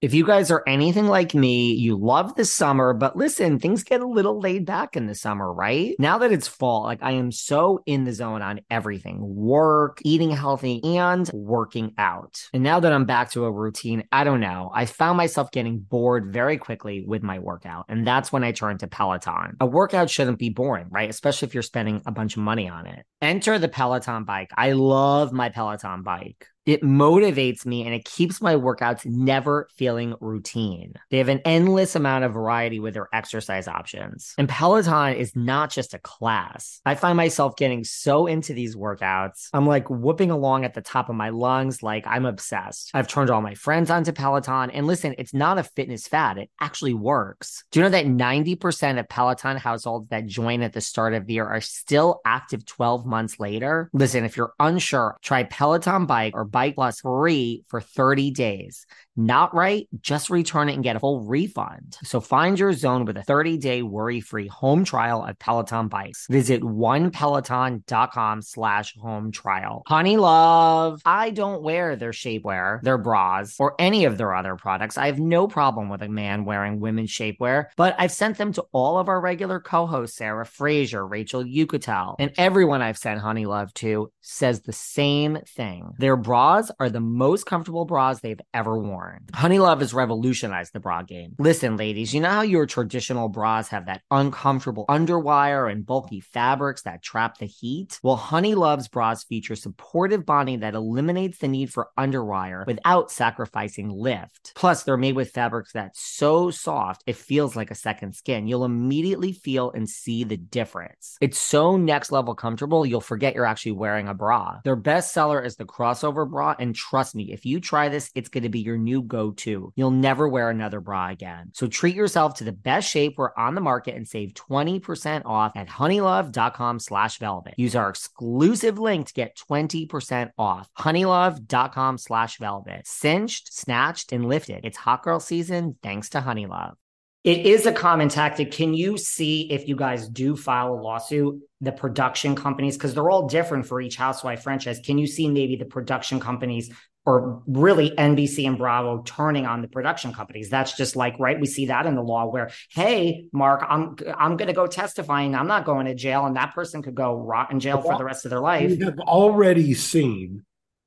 [0.00, 4.00] If you guys are anything like me, you love the summer, but listen, things get
[4.00, 5.94] a little laid back in the summer, right?
[5.98, 10.30] Now that it's fall, like I am so in the zone on everything work, eating
[10.30, 12.48] healthy, and working out.
[12.54, 15.80] And now that I'm back to a routine, I don't know, I found myself getting
[15.80, 17.84] bored very quickly with my workout.
[17.90, 19.58] And that's when I turned to Peloton.
[19.60, 21.10] A workout shouldn't be boring, right?
[21.10, 23.04] Especially if you're spending a bunch of money on it.
[23.20, 24.50] Enter the Peloton bike.
[24.56, 26.46] I love my Peloton bike.
[26.66, 30.94] It motivates me and it keeps my workouts never feeling routine.
[31.10, 34.34] They have an endless amount of variety with their exercise options.
[34.36, 36.80] And Peloton is not just a class.
[36.84, 39.48] I find myself getting so into these workouts.
[39.52, 42.90] I'm like whooping along at the top of my lungs, like I'm obsessed.
[42.92, 44.70] I've turned all my friends onto Peloton.
[44.70, 47.64] And listen, it's not a fitness fad, it actually works.
[47.70, 51.34] Do you know that 90% of Peloton households that join at the start of the
[51.34, 53.88] year are still active 12 months later?
[53.92, 58.86] Listen, if you're unsure, try Peloton Bike or Bike Plus free for 30 days.
[59.16, 59.86] Not right?
[60.00, 61.98] Just return it and get a full refund.
[62.04, 66.26] So find your zone with a 30-day worry-free home trial of Peloton bikes.
[66.30, 69.82] Visit onepeloton.com slash home trial.
[69.86, 74.96] Honey love, I don't wear their shapewear, their bras, or any of their other products.
[74.96, 78.64] I have no problem with a man wearing women's shapewear, but I've sent them to
[78.72, 83.74] all of our regular co-hosts, Sarah Fraser, Rachel Yucatel, and everyone I've sent Honey Love
[83.74, 85.92] to says the same thing.
[85.98, 89.26] Their bras are the most comfortable bras they've ever worn.
[89.34, 91.34] Honey Love has revolutionized the bra game.
[91.38, 96.82] Listen, ladies, you know how your traditional bras have that uncomfortable underwire and bulky fabrics
[96.82, 98.00] that trap the heat?
[98.02, 103.90] Well, Honey Love's bras feature supportive bonding that eliminates the need for underwire without sacrificing
[103.90, 104.52] lift.
[104.54, 108.46] Plus, they're made with fabrics that's so soft, it feels like a second skin.
[108.46, 111.18] You'll immediately feel and see the difference.
[111.20, 114.60] It's so next level comfortable, you'll forget you're actually wearing a bra.
[114.64, 118.28] Their best seller is the crossover bra, and trust me, if you try this, it's
[118.28, 119.72] going to be your new go to.
[119.76, 121.50] You'll never wear another bra again.
[121.54, 125.68] So treat yourself to the best shapewear on the market and save 20% off at
[125.68, 127.54] honeylove.com slash velvet.
[127.56, 130.68] Use our exclusive link to get 20% off.
[130.78, 132.86] Honeylove.com slash velvet.
[132.86, 134.64] Cinched, snatched, and lifted.
[134.64, 136.79] It's hot girl season thanks to Honeylove.
[137.22, 138.50] It is a common tactic.
[138.50, 143.10] Can you see if you guys do file a lawsuit, the production companies, because they're
[143.10, 144.80] all different for each housewife franchise?
[144.82, 146.70] Can you see maybe the production companies
[147.04, 150.48] or really NBC and Bravo turning on the production companies?
[150.48, 151.38] That's just like right.
[151.38, 155.34] We see that in the law where, hey, Mark, I'm I'm going to go testifying.
[155.34, 158.04] I'm not going to jail, and that person could go rot in jail for the
[158.04, 158.70] rest of their life.
[158.70, 160.46] We have already seen,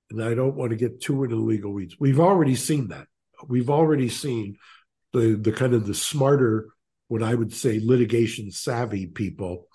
[0.10, 1.96] and I don't want to get too into legal weeds.
[2.00, 3.06] We've already seen that.
[3.48, 4.58] We've already seen
[5.14, 6.70] the the kind of the smarter,
[7.08, 9.68] what I would say, litigation savvy people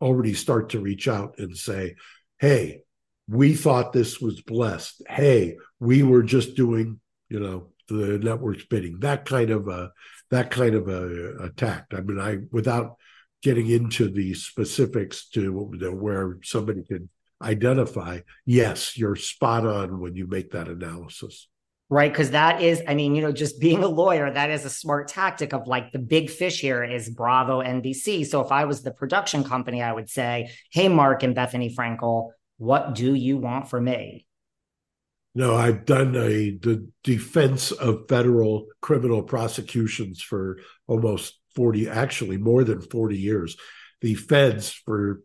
[0.00, 1.96] already start to reach out and say,
[2.38, 2.82] "Hey,
[3.28, 5.02] we thought this was blessed.
[5.08, 9.92] Hey, we were just doing, you know, the network's bidding." That kind of a
[10.30, 11.86] that kind of a attack.
[11.92, 12.96] I mean, I without
[13.42, 17.10] getting into the specifics to where somebody can
[17.42, 18.20] identify.
[18.44, 21.48] Yes, you're spot on when you make that analysis
[21.88, 22.10] right?
[22.10, 25.08] Because that is, I mean, you know, just being a lawyer, that is a smart
[25.08, 28.26] tactic of like the big fish here is Bravo NBC.
[28.26, 32.30] So if I was the production company, I would say, hey, Mark and bethenny Frankel,
[32.58, 34.26] what do you want from me?
[35.34, 42.64] No, I've done a the defense of federal criminal prosecutions for almost 40, actually more
[42.64, 43.56] than 40 years.
[44.00, 45.20] The feds for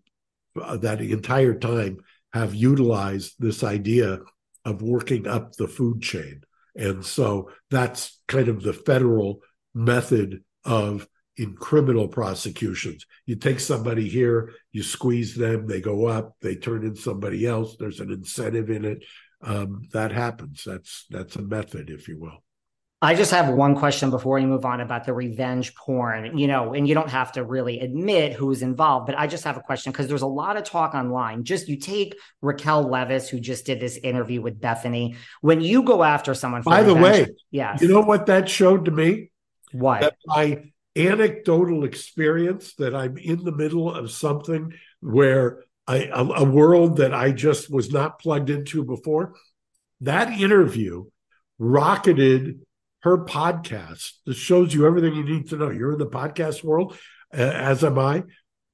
[0.61, 1.99] uh, that entire time
[2.33, 4.19] have utilized this idea
[4.65, 6.41] of working up the food chain.
[6.75, 9.39] And so that's kind of the federal
[9.73, 11.07] method of
[11.37, 13.05] in criminal prosecutions.
[13.25, 17.75] You take somebody here, you squeeze them, they go up, they turn in somebody else.
[17.77, 19.03] There's an incentive in it.
[19.41, 20.63] Um, that happens.
[20.65, 22.43] That's that's a method, if you will.
[23.03, 26.75] I just have one question before we move on about the revenge porn, you know,
[26.75, 29.91] and you don't have to really admit who's involved, but I just have a question
[29.91, 31.43] because there's a lot of talk online.
[31.43, 35.15] Just you take Raquel Leviss, who just did this interview with Bethenny.
[35.41, 38.91] When you go after someone, by the way, yeah, you know what that showed to
[38.91, 39.31] me?
[39.71, 40.01] What?
[40.01, 46.43] That my anecdotal experience that I'm in the middle of something where I, a, a
[46.43, 49.33] world that I just was not plugged into before.
[50.01, 51.05] That interview
[51.57, 52.59] rocketed
[53.03, 54.13] her podcast.
[54.25, 55.69] This shows you everything you need to know.
[55.69, 56.97] You're in the podcast world,
[57.33, 58.23] uh, as am I.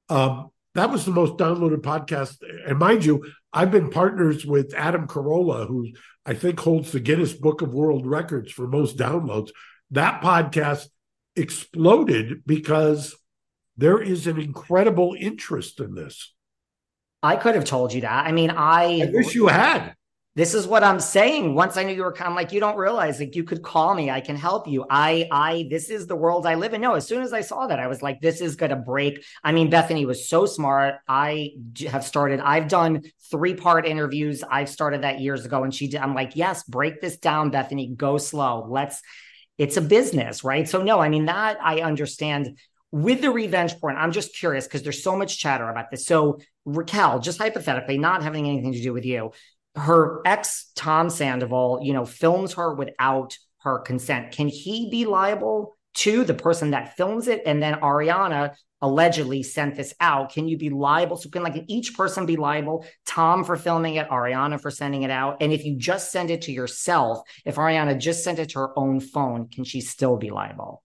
[0.08, 2.36] Um, that was the most downloaded podcast.
[2.66, 5.88] And mind you, I've been partners with Adam Carolla, who
[6.24, 9.50] I think holds the Guinness Book of World Records for most downloads.
[9.90, 10.88] That podcast
[11.34, 13.16] exploded because
[13.76, 16.34] there is an incredible interest in this.
[17.22, 18.26] I could have told you that.
[18.26, 19.94] I mean, I, I wish you had.
[20.38, 21.56] This is what I'm saying.
[21.56, 23.92] Once I knew you were kind of like, you don't realize like you could call
[23.92, 24.08] me.
[24.08, 24.86] I can help you.
[24.88, 26.80] I, I, this is the world I live in.
[26.80, 29.24] No, as soon as I saw that, I was like, this is to break.
[29.42, 30.94] I mean, Bethenny was so smart.
[31.08, 31.54] I
[31.88, 34.44] have started, I've done three part interviews.
[34.48, 35.64] I've started that years ago.
[35.64, 38.64] And she did, I'm like, yes, break this down, Bethenny, go slow.
[38.70, 39.02] Let's,
[39.58, 40.68] it's a business, right?
[40.68, 42.56] So, no, I mean, that I understand
[42.92, 46.06] with the revenge porn, I'm just curious because there's so much chatter about this.
[46.06, 49.32] So, Raquel, just hypothetically, not having anything to do with you,
[49.76, 54.32] her ex Tom Sandoval, you know, films her without her consent.
[54.32, 57.42] Can he be liable to the person that films it?
[57.44, 60.32] And then Ariana allegedly sent this out.
[60.32, 61.16] Can you be liable?
[61.16, 62.86] So can like each person be liable?
[63.06, 65.38] Tom for filming it, Ariana for sending it out.
[65.40, 68.78] And if you just send it to yourself, if Ariana just sent it to her
[68.78, 70.82] own phone, can she still be liable?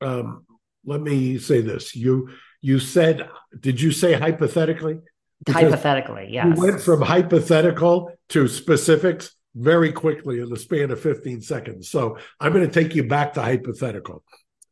[0.00, 0.46] Um,
[0.84, 1.96] let me say this.
[1.96, 3.28] You you said,
[3.60, 5.00] did you say hypothetically?
[5.44, 6.56] Because hypothetically, yes.
[6.56, 11.88] We went from hypothetical to specifics very quickly in the span of 15 seconds.
[11.88, 14.24] So I'm going to take you back to hypothetical.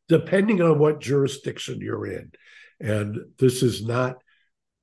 [0.08, 2.32] Depending on what jurisdiction you're in,
[2.80, 4.16] and this is not,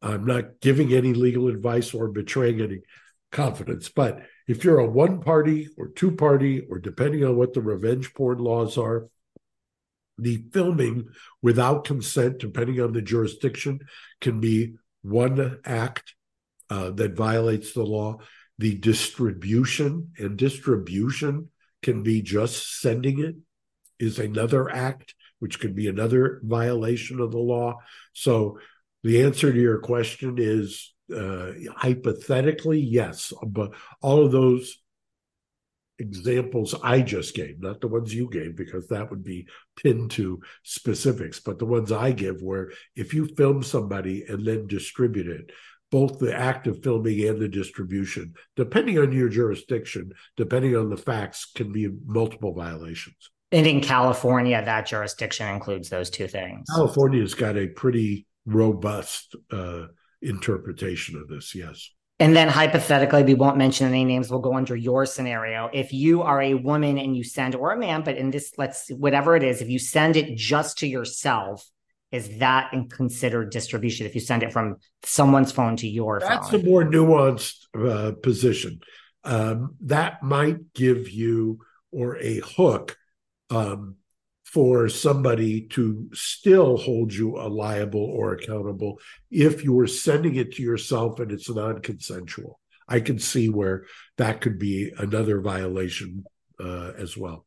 [0.01, 2.79] I'm not giving any legal advice or betraying any
[3.31, 7.61] confidence, but if you're a one party or two party, or depending on what the
[7.61, 9.07] revenge porn laws are,
[10.17, 11.09] the filming
[11.41, 13.79] without consent, depending on the jurisdiction,
[14.21, 16.13] can be one act
[16.69, 18.17] uh, that violates the law.
[18.57, 21.49] The distribution and distribution
[21.81, 23.35] can be just sending it
[23.99, 27.77] is another act, which could be another violation of the law.
[28.13, 28.59] So
[29.03, 34.77] the answer to your question is uh, hypothetically, yes, but all of those
[35.99, 40.41] examples I just gave, not the ones you gave, because that would be pinned to
[40.63, 45.51] specifics, but the ones I give, where if you film somebody and then distribute it,
[45.91, 50.97] both the act of filming and the distribution, depending on your jurisdiction, depending on the
[50.97, 53.31] facts, can be multiple violations.
[53.51, 56.67] And in California, that jurisdiction includes those two things.
[56.69, 59.85] California's got a pretty robust uh,
[60.21, 61.89] interpretation of this, yes.
[62.21, 64.29] And then hypothetically, we won't mention any names.
[64.29, 65.69] We'll go under your scenario.
[65.71, 68.89] If you are a woman and you send, or a man, but in this, let's,
[68.89, 71.65] whatever it is, if you send it just to yourself,
[72.11, 74.05] is that considered distribution?
[74.05, 76.59] If you send it from someone's phone to your phone, That's phone?
[76.59, 78.81] a more nuanced uh, position.
[79.23, 81.59] Um, that might give you
[81.91, 82.97] or a hook
[83.49, 83.95] um,
[84.53, 90.63] for somebody to still hold you liable or accountable if you were sending it to
[90.63, 92.59] yourself and it's non-consensual.
[92.87, 93.85] I can see where
[94.17, 96.25] that could be another violation
[96.59, 97.45] uh, as well.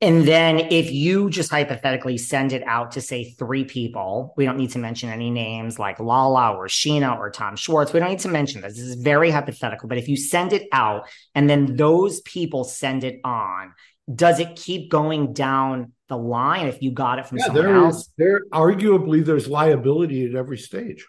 [0.00, 4.58] And then if you just hypothetically send it out to say three people, we don't
[4.58, 7.92] need to mention any names like Lala or Scheana or Tom Schwartz.
[7.92, 8.74] We don't need to mention this.
[8.74, 9.88] This is very hypothetical.
[9.88, 13.72] But if you send it out and then those people send it on,
[14.14, 17.74] does it keep going down the line if you got it from yeah, someone there
[17.76, 17.96] else?
[17.98, 21.06] Is, there arguably there's liability at every stage.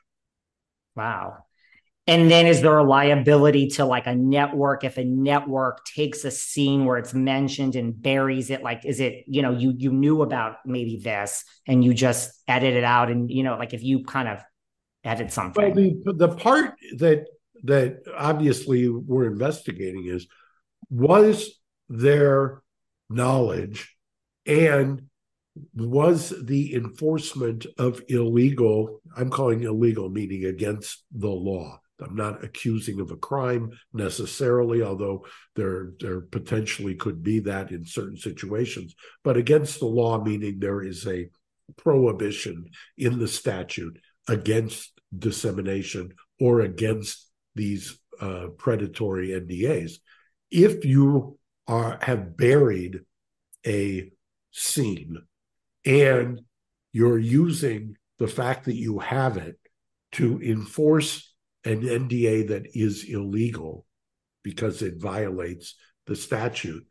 [0.96, 1.38] Wow.
[2.08, 6.30] And then is there a liability to like a network if a network takes a
[6.30, 8.62] scene where it's mentioned and buries it?
[8.62, 12.76] Like, is it, you know, you you knew about maybe this and you just edit
[12.76, 14.39] it out and you know, like if you kind of
[15.04, 15.64] edit something.
[15.64, 17.26] Well, the the part that
[17.64, 20.28] that obviously we're investigating is
[20.91, 21.50] was
[21.89, 22.62] there
[23.10, 23.95] knowledge
[24.46, 25.04] and
[25.74, 31.80] was the enforcement of illegal i'm calling illegal meaning against the law.
[32.02, 35.26] I'm not accusing of a crime necessarily although
[35.56, 38.96] there there potentially could be that in certain situations.
[39.24, 41.30] But against the law meaning there is a
[41.78, 50.00] prohibition in the statute against dissemination or against these uh, predatory ndas
[50.52, 51.38] if you
[51.68, 53.02] are have buried
[53.66, 54.12] a
[54.56, 55.18] scene
[55.86, 56.41] and
[56.93, 59.60] you're using the fact that you have it
[60.14, 61.34] to enforce
[61.66, 63.86] an NDA that is illegal
[64.43, 65.76] because it violates
[66.06, 66.86] the statute,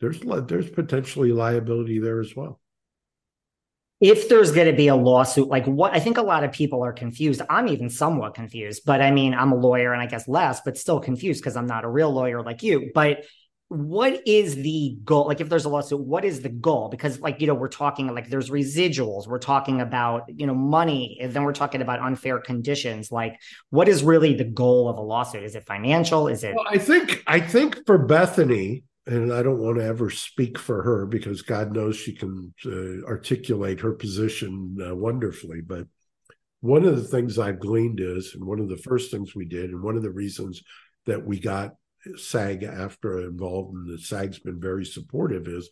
[0.00, 2.60] there's there's potentially liability there as well.
[3.98, 6.84] If there's going to be a lawsuit, like what I think a lot of people
[6.84, 7.40] are confused.
[7.48, 10.76] I'm even somewhat confused, but I mean, I'm a lawyer and I guess less, but
[10.76, 12.90] still confused because I'm not a real lawyer like you.
[12.94, 13.24] But
[13.68, 15.26] what is the goal?
[15.26, 16.88] Like if there's a lawsuit what is the goal?
[16.88, 19.26] Because like you know we're talking like there's residuals.
[19.26, 21.18] We're talking about you know money.
[21.20, 23.10] And then we're talking about unfair conditions.
[23.10, 23.40] Like
[23.70, 25.42] what is really the goal of a lawsuit?
[25.42, 26.28] Is it financial?
[26.28, 30.10] Is it well, i think i think for bethenny and i don't want to ever
[30.10, 35.60] speak for her because god knows she can uh, articulate her position uh, wonderfully.
[35.60, 35.86] But
[36.60, 39.70] one of the things i've gleaned is and one of the first things we did
[39.70, 40.62] and one of the reasons
[41.06, 41.74] that we got
[42.16, 45.68] SAG-AFTRA involved and the SAG's been very supportive is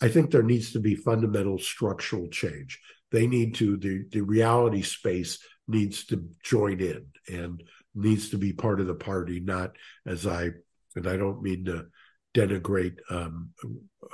[0.00, 2.80] I think there needs to be fundamental structural change.
[3.10, 7.62] They need to the the reality space needs to join in and
[7.94, 10.50] needs to be part of the party, not as I
[10.94, 11.86] and I don't mean to
[12.34, 13.50] denigrate um,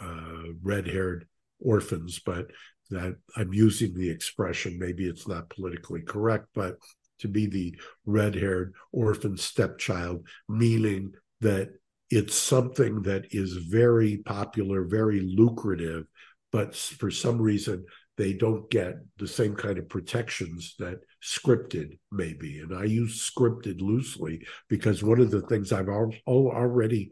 [0.00, 1.26] uh, red-haired
[1.60, 2.46] orphans, but
[2.90, 4.78] that I'm using the expression.
[4.78, 6.76] Maybe it's not politically correct, but
[7.20, 11.12] to be the red-haired orphan stepchild, meaning
[11.42, 11.70] that
[12.10, 16.04] it's something that is very popular, very lucrative,
[16.50, 17.84] but for some reason
[18.18, 22.60] they don't get the same kind of protections that scripted may be.
[22.60, 27.10] And I use scripted loosely because one of the things I've already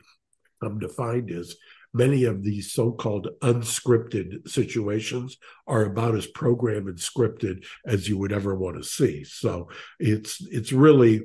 [0.63, 1.57] come to find is
[1.95, 8.33] many of these so-called unscripted situations are about as programmed and scripted as you would
[8.33, 9.25] ever want to see.
[9.25, 11.23] So it's it's really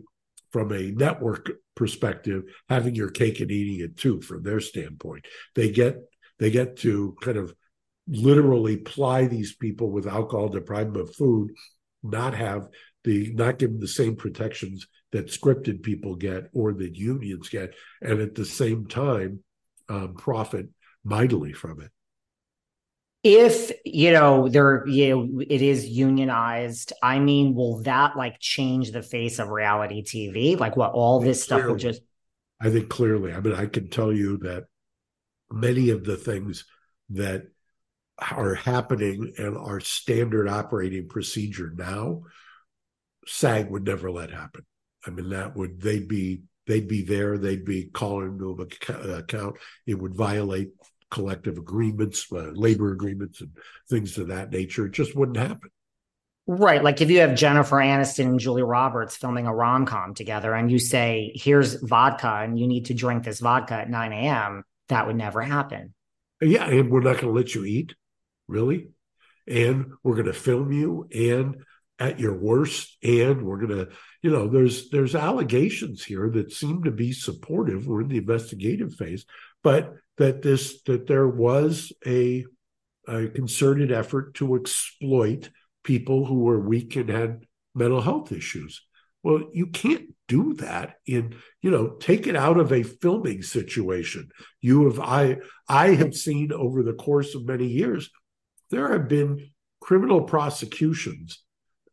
[0.56, 5.26] from a network perspective, having your cake and eating it too, from their standpoint.
[5.54, 5.98] They get
[6.40, 7.54] they get to kind of
[8.08, 11.52] literally ply these people with alcohol, deprive them of food,
[12.02, 12.70] not have
[13.04, 17.74] the not give them the same protections that scripted people get or that unions get,
[18.02, 19.44] and at the same time
[19.90, 20.70] um, profit
[21.04, 21.92] mightily from it
[23.26, 28.92] if you know there you know it is unionized i mean will that like change
[28.92, 32.02] the face of reality tv like what all this clearly, stuff will just
[32.62, 33.34] i think clearly.
[33.34, 34.66] I mean i can tell you that
[35.52, 36.66] many of the things
[37.10, 37.48] that
[38.20, 42.22] are happening and our standard operating procedure now
[43.26, 44.66] sag would never let happen.
[45.06, 48.68] I mean that would they'd be they'd be there they'd be calling to
[49.16, 49.58] account.
[49.88, 50.70] It would violate
[51.12, 53.52] collective agreements, uh, labor agreements, and
[53.90, 54.86] things of that nature.
[54.86, 55.70] It just wouldn't happen.
[56.48, 56.84] Right.
[56.84, 60.72] Like if you have Jennifer Aniston and Julia Roberts filming a rom com together and
[60.72, 65.08] you say, here's vodka and you need to drink this vodka at 9 a.m., that
[65.08, 65.96] would never happen.
[66.42, 66.66] Yeah.
[66.66, 67.96] And we're not going to let you eat,
[68.48, 68.90] really.
[69.48, 71.64] And we're going to film you and
[71.98, 72.96] at your worst.
[73.04, 73.92] And we're going to,
[74.22, 77.88] you know, there's there's allegations here that seem to be supportive.
[77.88, 79.26] We're in the investigative phase,
[79.66, 82.46] but that this that there was a,
[83.08, 85.50] a concerted effort to exploit
[85.84, 88.86] people who were weak and had mental health issues.
[89.24, 94.30] Well, you can't do that in, you know, take it out of a filming situation.
[94.62, 95.38] You have I
[95.68, 98.12] I have seen over the course of many years,
[98.70, 99.50] there have been
[99.82, 101.42] criminal prosecutions,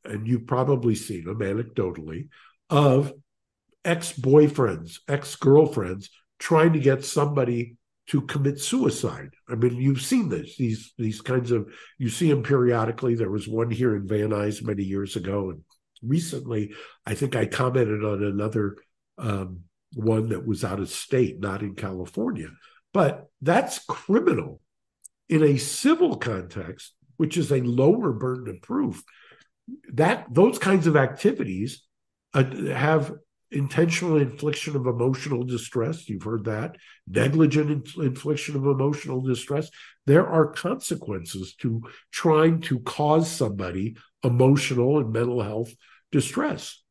[0.05, 2.29] and you've probably seen them anecdotally,
[2.69, 3.15] of
[3.83, 6.11] ex-boyfriends, ex-girlfriends
[6.43, 7.77] trying to get somebody
[8.09, 9.31] to commit suicide.
[9.49, 13.15] I mean, you've seen this, these these kinds of you see them periodically.
[13.15, 15.63] There was one here in Van Nuys many years ago, and
[16.03, 16.75] recently,
[17.07, 18.77] I think I commented on another
[19.19, 19.61] um,
[19.95, 22.49] one that was out of state, not in California.
[22.93, 24.61] But that's criminal
[25.29, 29.01] in a civil context, which is a lower burden of proof.
[29.93, 31.85] That those kinds of activities
[32.35, 32.43] uh,
[32.75, 33.13] have
[33.53, 36.09] intentional infliction of emotional distress.
[36.09, 36.77] You've heard that.
[37.07, 39.71] Negligent infliction of emotional distress.
[40.07, 45.73] There are consequences to trying to cause somebody emotional and mental health
[46.11, 46.82] distress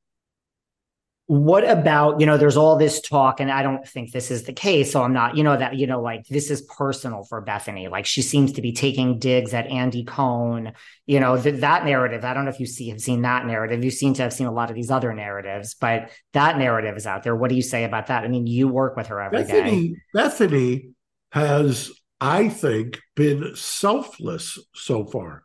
[1.32, 4.51] what about you know there's all this talk and i don't think this is the
[4.51, 4.91] case.
[4.91, 7.89] So i'm not you know that you know like this is personal for bethenny.
[7.89, 10.73] Like she seems to be taking digs at andy cohen
[11.05, 12.25] you know th- that narrative.
[12.25, 13.82] I don't know if you see have seen that narrative.
[13.82, 17.07] You seem to have seen a lot of these other narratives but that narrative is
[17.07, 17.34] out there.
[17.34, 18.25] What do you say about that?
[18.25, 19.95] I mean you work with her every bethenny, day.
[20.13, 20.89] bethenny
[21.32, 25.43] has i think been selfless so far.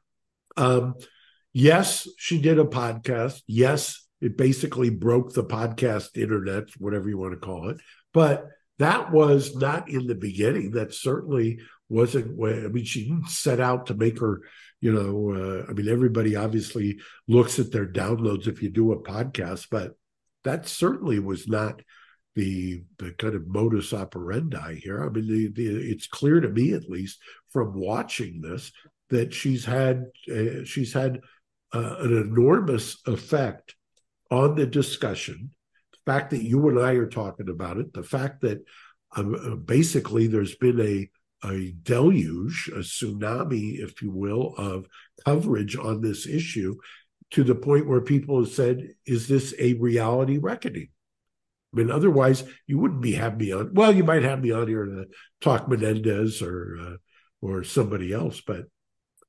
[0.56, 0.96] Um
[1.52, 3.42] yes she did a podcast.
[3.46, 7.78] Yes it basically broke the podcast internet, whatever you want to call it.
[8.12, 8.46] But
[8.78, 10.72] that was not in the beginning.
[10.72, 12.42] That certainly wasn't.
[12.42, 14.42] I mean, she set out to make her.
[14.80, 19.02] You know, uh, I mean, everybody obviously looks at their downloads if you do a
[19.02, 19.92] podcast, but
[20.44, 21.80] that certainly was not
[22.34, 25.02] the the kind of modus operandi here.
[25.02, 27.18] I mean, the, the, it's clear to me, at least
[27.50, 28.70] from watching this,
[29.08, 31.20] that she's had uh, she's had
[31.74, 33.75] uh, an enormous effect
[34.30, 35.50] on the discussion,
[35.92, 38.64] the fact that you and I are talking about it, the fact that
[39.14, 41.08] um, basically there's been a
[41.44, 44.86] a deluge, a tsunami, if you will, of
[45.24, 46.76] coverage on this issue
[47.32, 50.88] to the point where people have said, is this a reality reckoning?
[51.72, 53.74] I mean, otherwise, you wouldn't be having me on.
[53.74, 55.06] Well, you might have me on here to
[55.40, 56.96] talk Menendez or uh,
[57.42, 58.64] or somebody else, but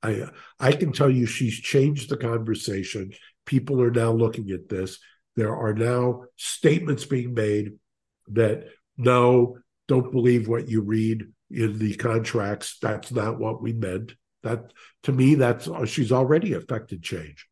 [0.02, 0.30] I
[0.60, 3.12] I can tell you she's changed the conversation.
[3.48, 5.00] People are now looking at this.
[5.36, 7.74] There are now statements being made
[8.28, 8.66] that
[8.98, 12.78] no, don't believe what you read in the contracts.
[12.82, 14.14] That's not what we meant.
[14.44, 14.74] That
[15.04, 17.48] to me, that's she's already affected change.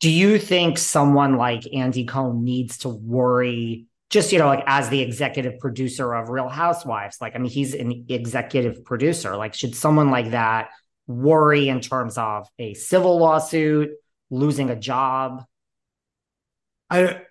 [0.00, 3.86] Do you think someone like Andy Cohen needs to worry?
[4.10, 7.74] Just you know, like as the executive producer of Real Housewives, like I mean, he's
[7.74, 9.36] an executive producer.
[9.36, 10.68] Like, should someone like that
[11.06, 13.90] worry in terms of a civil lawsuit,
[14.34, 15.44] losing a job?
[16.90, 17.22] I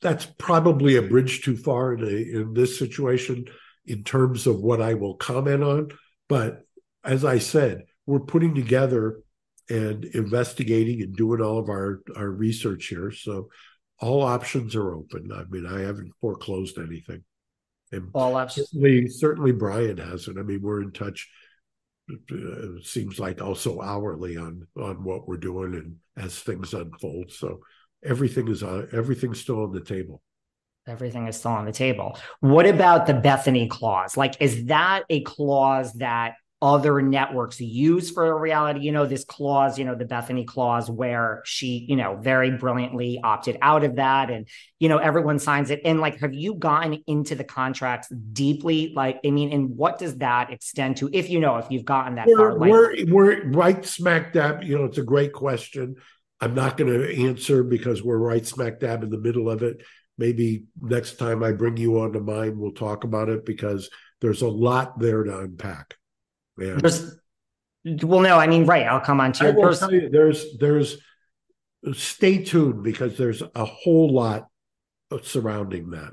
[0.00, 3.46] that's probably a bridge too far in, a, in this situation
[3.86, 5.88] in terms of what I will comment on.
[6.28, 6.62] But
[7.02, 9.20] as I said, we're putting together
[9.70, 13.10] and investigating and doing all of our, our research here.
[13.10, 13.48] So
[13.98, 15.30] all options are open.
[15.32, 17.24] I mean, I haven't foreclosed anything.
[17.92, 18.70] And all options.
[18.70, 20.38] Certainly, certainly Bryan hasn't.
[20.38, 21.30] I mean, we're in touch.
[22.10, 27.32] Uh, it seems like also hourly on on what we're doing and as things unfold.
[27.32, 27.60] So
[28.04, 28.88] everything is on.
[28.92, 30.22] Everything's still on the table
[30.86, 32.18] everything is still on the table.
[32.40, 34.16] What about the Bethenny clause?
[34.16, 38.80] Like, is that a clause that other networks use for reality?
[38.80, 43.20] You know, this clause, you know, the Bethenny clause, where she, you know, very brilliantly
[43.22, 44.30] opted out of that.
[44.30, 44.48] And,
[44.78, 45.80] you know, everyone signs it.
[45.84, 48.92] And like, have you gotten into the contracts deeply?
[48.94, 51.10] Like, I mean, and what does that extend to?
[51.12, 54.62] If you know, if you've gotten that we're, we're, we're right smack dab.
[54.62, 55.96] You know, it's a great question.
[56.40, 59.82] I'm not going to answer because we're right smack dab in the middle of it
[60.18, 63.90] maybe next time I bring you onto mine, we'll talk about it because
[64.20, 65.96] there's a lot there to unpack.
[66.58, 66.76] Yeah.
[66.76, 67.18] There's,
[67.84, 68.86] well, no, I mean, right.
[68.86, 69.90] I'll come on to your first.
[69.90, 70.96] You, there's, there's,
[71.92, 74.48] stay tuned because there's a whole lot
[75.22, 76.12] surrounding that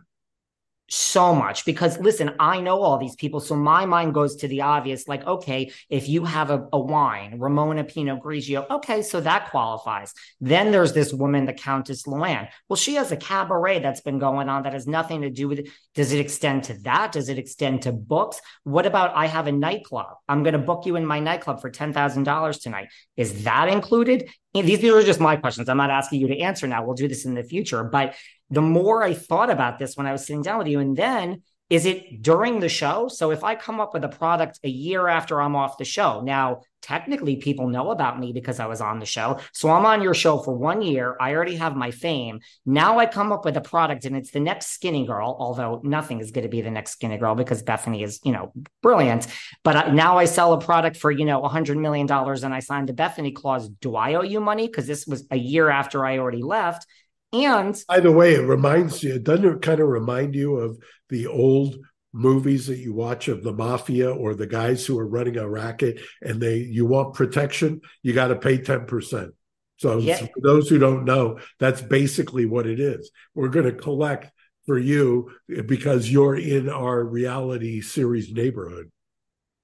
[0.91, 3.39] so much because listen, I know all these people.
[3.39, 7.39] So my mind goes to the obvious like, okay, if you have a, a, wine,
[7.39, 10.13] Ramona Pinot Grigio, okay, so that qualifies.
[10.41, 12.49] Then there's this woman, the Countess Luann.
[12.67, 15.59] Well, she has a cabaret that's been going on that has nothing to do with
[15.59, 15.69] it.
[15.95, 17.13] Does it extend to that?
[17.13, 18.41] Does it extend to books?
[18.63, 20.17] What about I have a nightclub?
[20.27, 22.89] I'm going to book you in my nightclub for $10,000 tonight.
[23.15, 24.29] Is that included?
[24.53, 25.69] And these are just my questions.
[25.69, 26.83] I'm not asking you to answer now.
[26.83, 27.85] We'll do this in the future.
[27.85, 28.15] But
[28.51, 31.41] the more I thought about this when I was sitting down with you, and then
[31.71, 33.07] is it during the show?
[33.07, 36.19] So if I come up with a product a year after I'm off the show,
[36.19, 39.39] now technically people know about me because I was on the show.
[39.53, 41.15] So I'm on your show for one year.
[41.21, 42.41] I already have my fame.
[42.65, 46.19] Now I come up with a product and it's the next skinny girl, although nothing
[46.19, 49.27] is going to be the next skinny girl because Bethenny is, you know, brilliant.
[49.63, 52.59] But now I sell a product for, you know, a hundred million dollars and I
[52.59, 53.69] signed the Bethenny clause.
[53.69, 54.67] Do I owe you money?
[54.67, 56.85] Because this was a year after I already left.
[57.33, 60.77] And by the way, it reminds you, it doesn't it kind of remind you of
[61.09, 61.77] the old
[62.13, 66.01] movies that you watch of the mafia or the guys who are running a racket
[66.21, 69.31] and they you want protection, you got to pay 10%.
[69.77, 70.17] So yeah.
[70.17, 73.09] for those who don't know, that's basically what it is.
[73.33, 74.31] We're going to collect
[74.67, 78.91] for you because you're in our reality series neighborhood.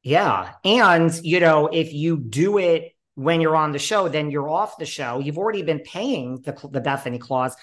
[0.01, 0.53] Yeah.
[0.63, 4.77] And, you know, if you do it when you're on the show, then you're off
[4.77, 5.17] the show.
[5.17, 7.55] You've already been paying the, the Bethenny clause.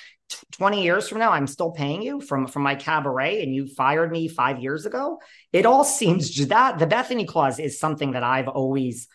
[0.51, 4.11] 20 years from now, I'm still paying you from, from my cabaret and you fired
[4.11, 5.21] me five years ago.
[5.53, 9.07] It all seems that the Bethenny clause is something that I've always,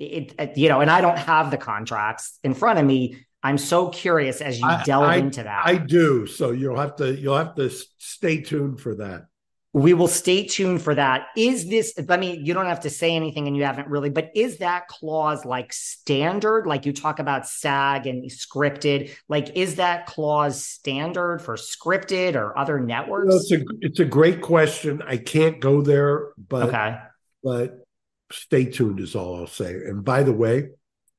[0.00, 3.24] it, it, you know, and I don't have the contracts in front of me.
[3.40, 5.62] I'm so curious as you delve I, into that.
[5.64, 6.26] I do.
[6.26, 9.26] So you'll have to, you'll have to stay tuned for that
[9.74, 11.26] we will stay tuned for that.
[11.36, 14.30] Is this, I mean, you don't have to say anything and you haven't really, but
[14.32, 16.64] is that clause like standard?
[16.64, 22.56] Like you talk about SAG and scripted, like is that clause standard for scripted or
[22.56, 23.26] other networks?
[23.26, 25.02] Well, it's, a, it's a great question.
[25.04, 26.98] I can't go there, but, okay.
[27.42, 27.84] but
[28.30, 29.72] stay tuned is all I'll say.
[29.72, 30.68] And by the way,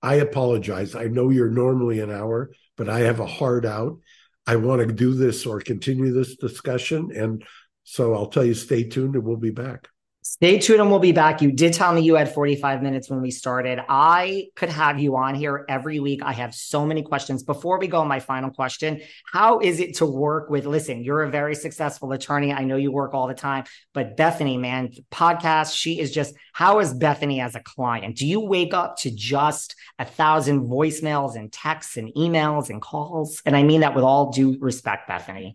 [0.02, 0.96] I apologize.
[0.96, 4.00] I know you're normally an hour, but I have a hard out.
[4.48, 7.12] I want to do this or continue this discussion.
[7.14, 7.44] And
[7.86, 9.88] so I'll tell you, stay tuned and we'll be back.
[10.28, 11.40] Stay tuned and we'll be back.
[11.44, 13.80] You did tell me you had 45 minutes when we started.
[13.88, 16.24] I could have you on here every week.
[16.24, 17.44] I have so many questions.
[17.44, 19.02] Before we go, my final question
[19.32, 20.66] How is it to work with?
[20.66, 22.52] Listen, you're a very successful attorney.
[22.52, 26.80] I know you work all the time, but Bethenny, man, podcast, she is just, how
[26.80, 28.18] is Bethenny as a client?
[28.18, 33.44] Do you wake up to just a thousand voicemails and texts and emails and calls?
[33.46, 35.54] And I mean that with all due respect, Bethenny.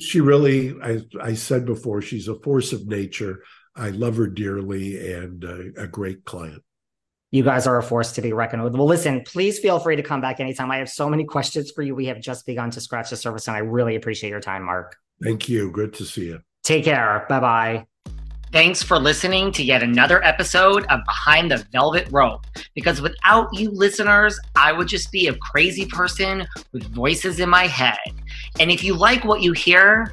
[0.00, 3.42] She, really, I, I said before, she's a force of nature
[3.76, 6.62] I love her dearly and uh, a great client.
[7.30, 8.74] You guys are a force to be reckoned with.
[8.74, 10.70] Well, listen, please feel free to come back anytime.
[10.70, 11.94] I have so many questions for you.
[11.94, 14.96] We have just begun to scratch the surface, and I really appreciate your time, Mark.
[15.22, 15.70] Thank you.
[15.70, 16.40] Good to see you.
[16.62, 17.24] Take care.
[17.30, 17.86] Bye bye.
[18.52, 22.46] Thanks for listening to yet another episode of Behind the Velvet Rope.
[22.74, 27.66] Because without you listeners, I would just be a crazy person with voices in my
[27.66, 27.96] head.
[28.60, 30.12] And if you like what you hear,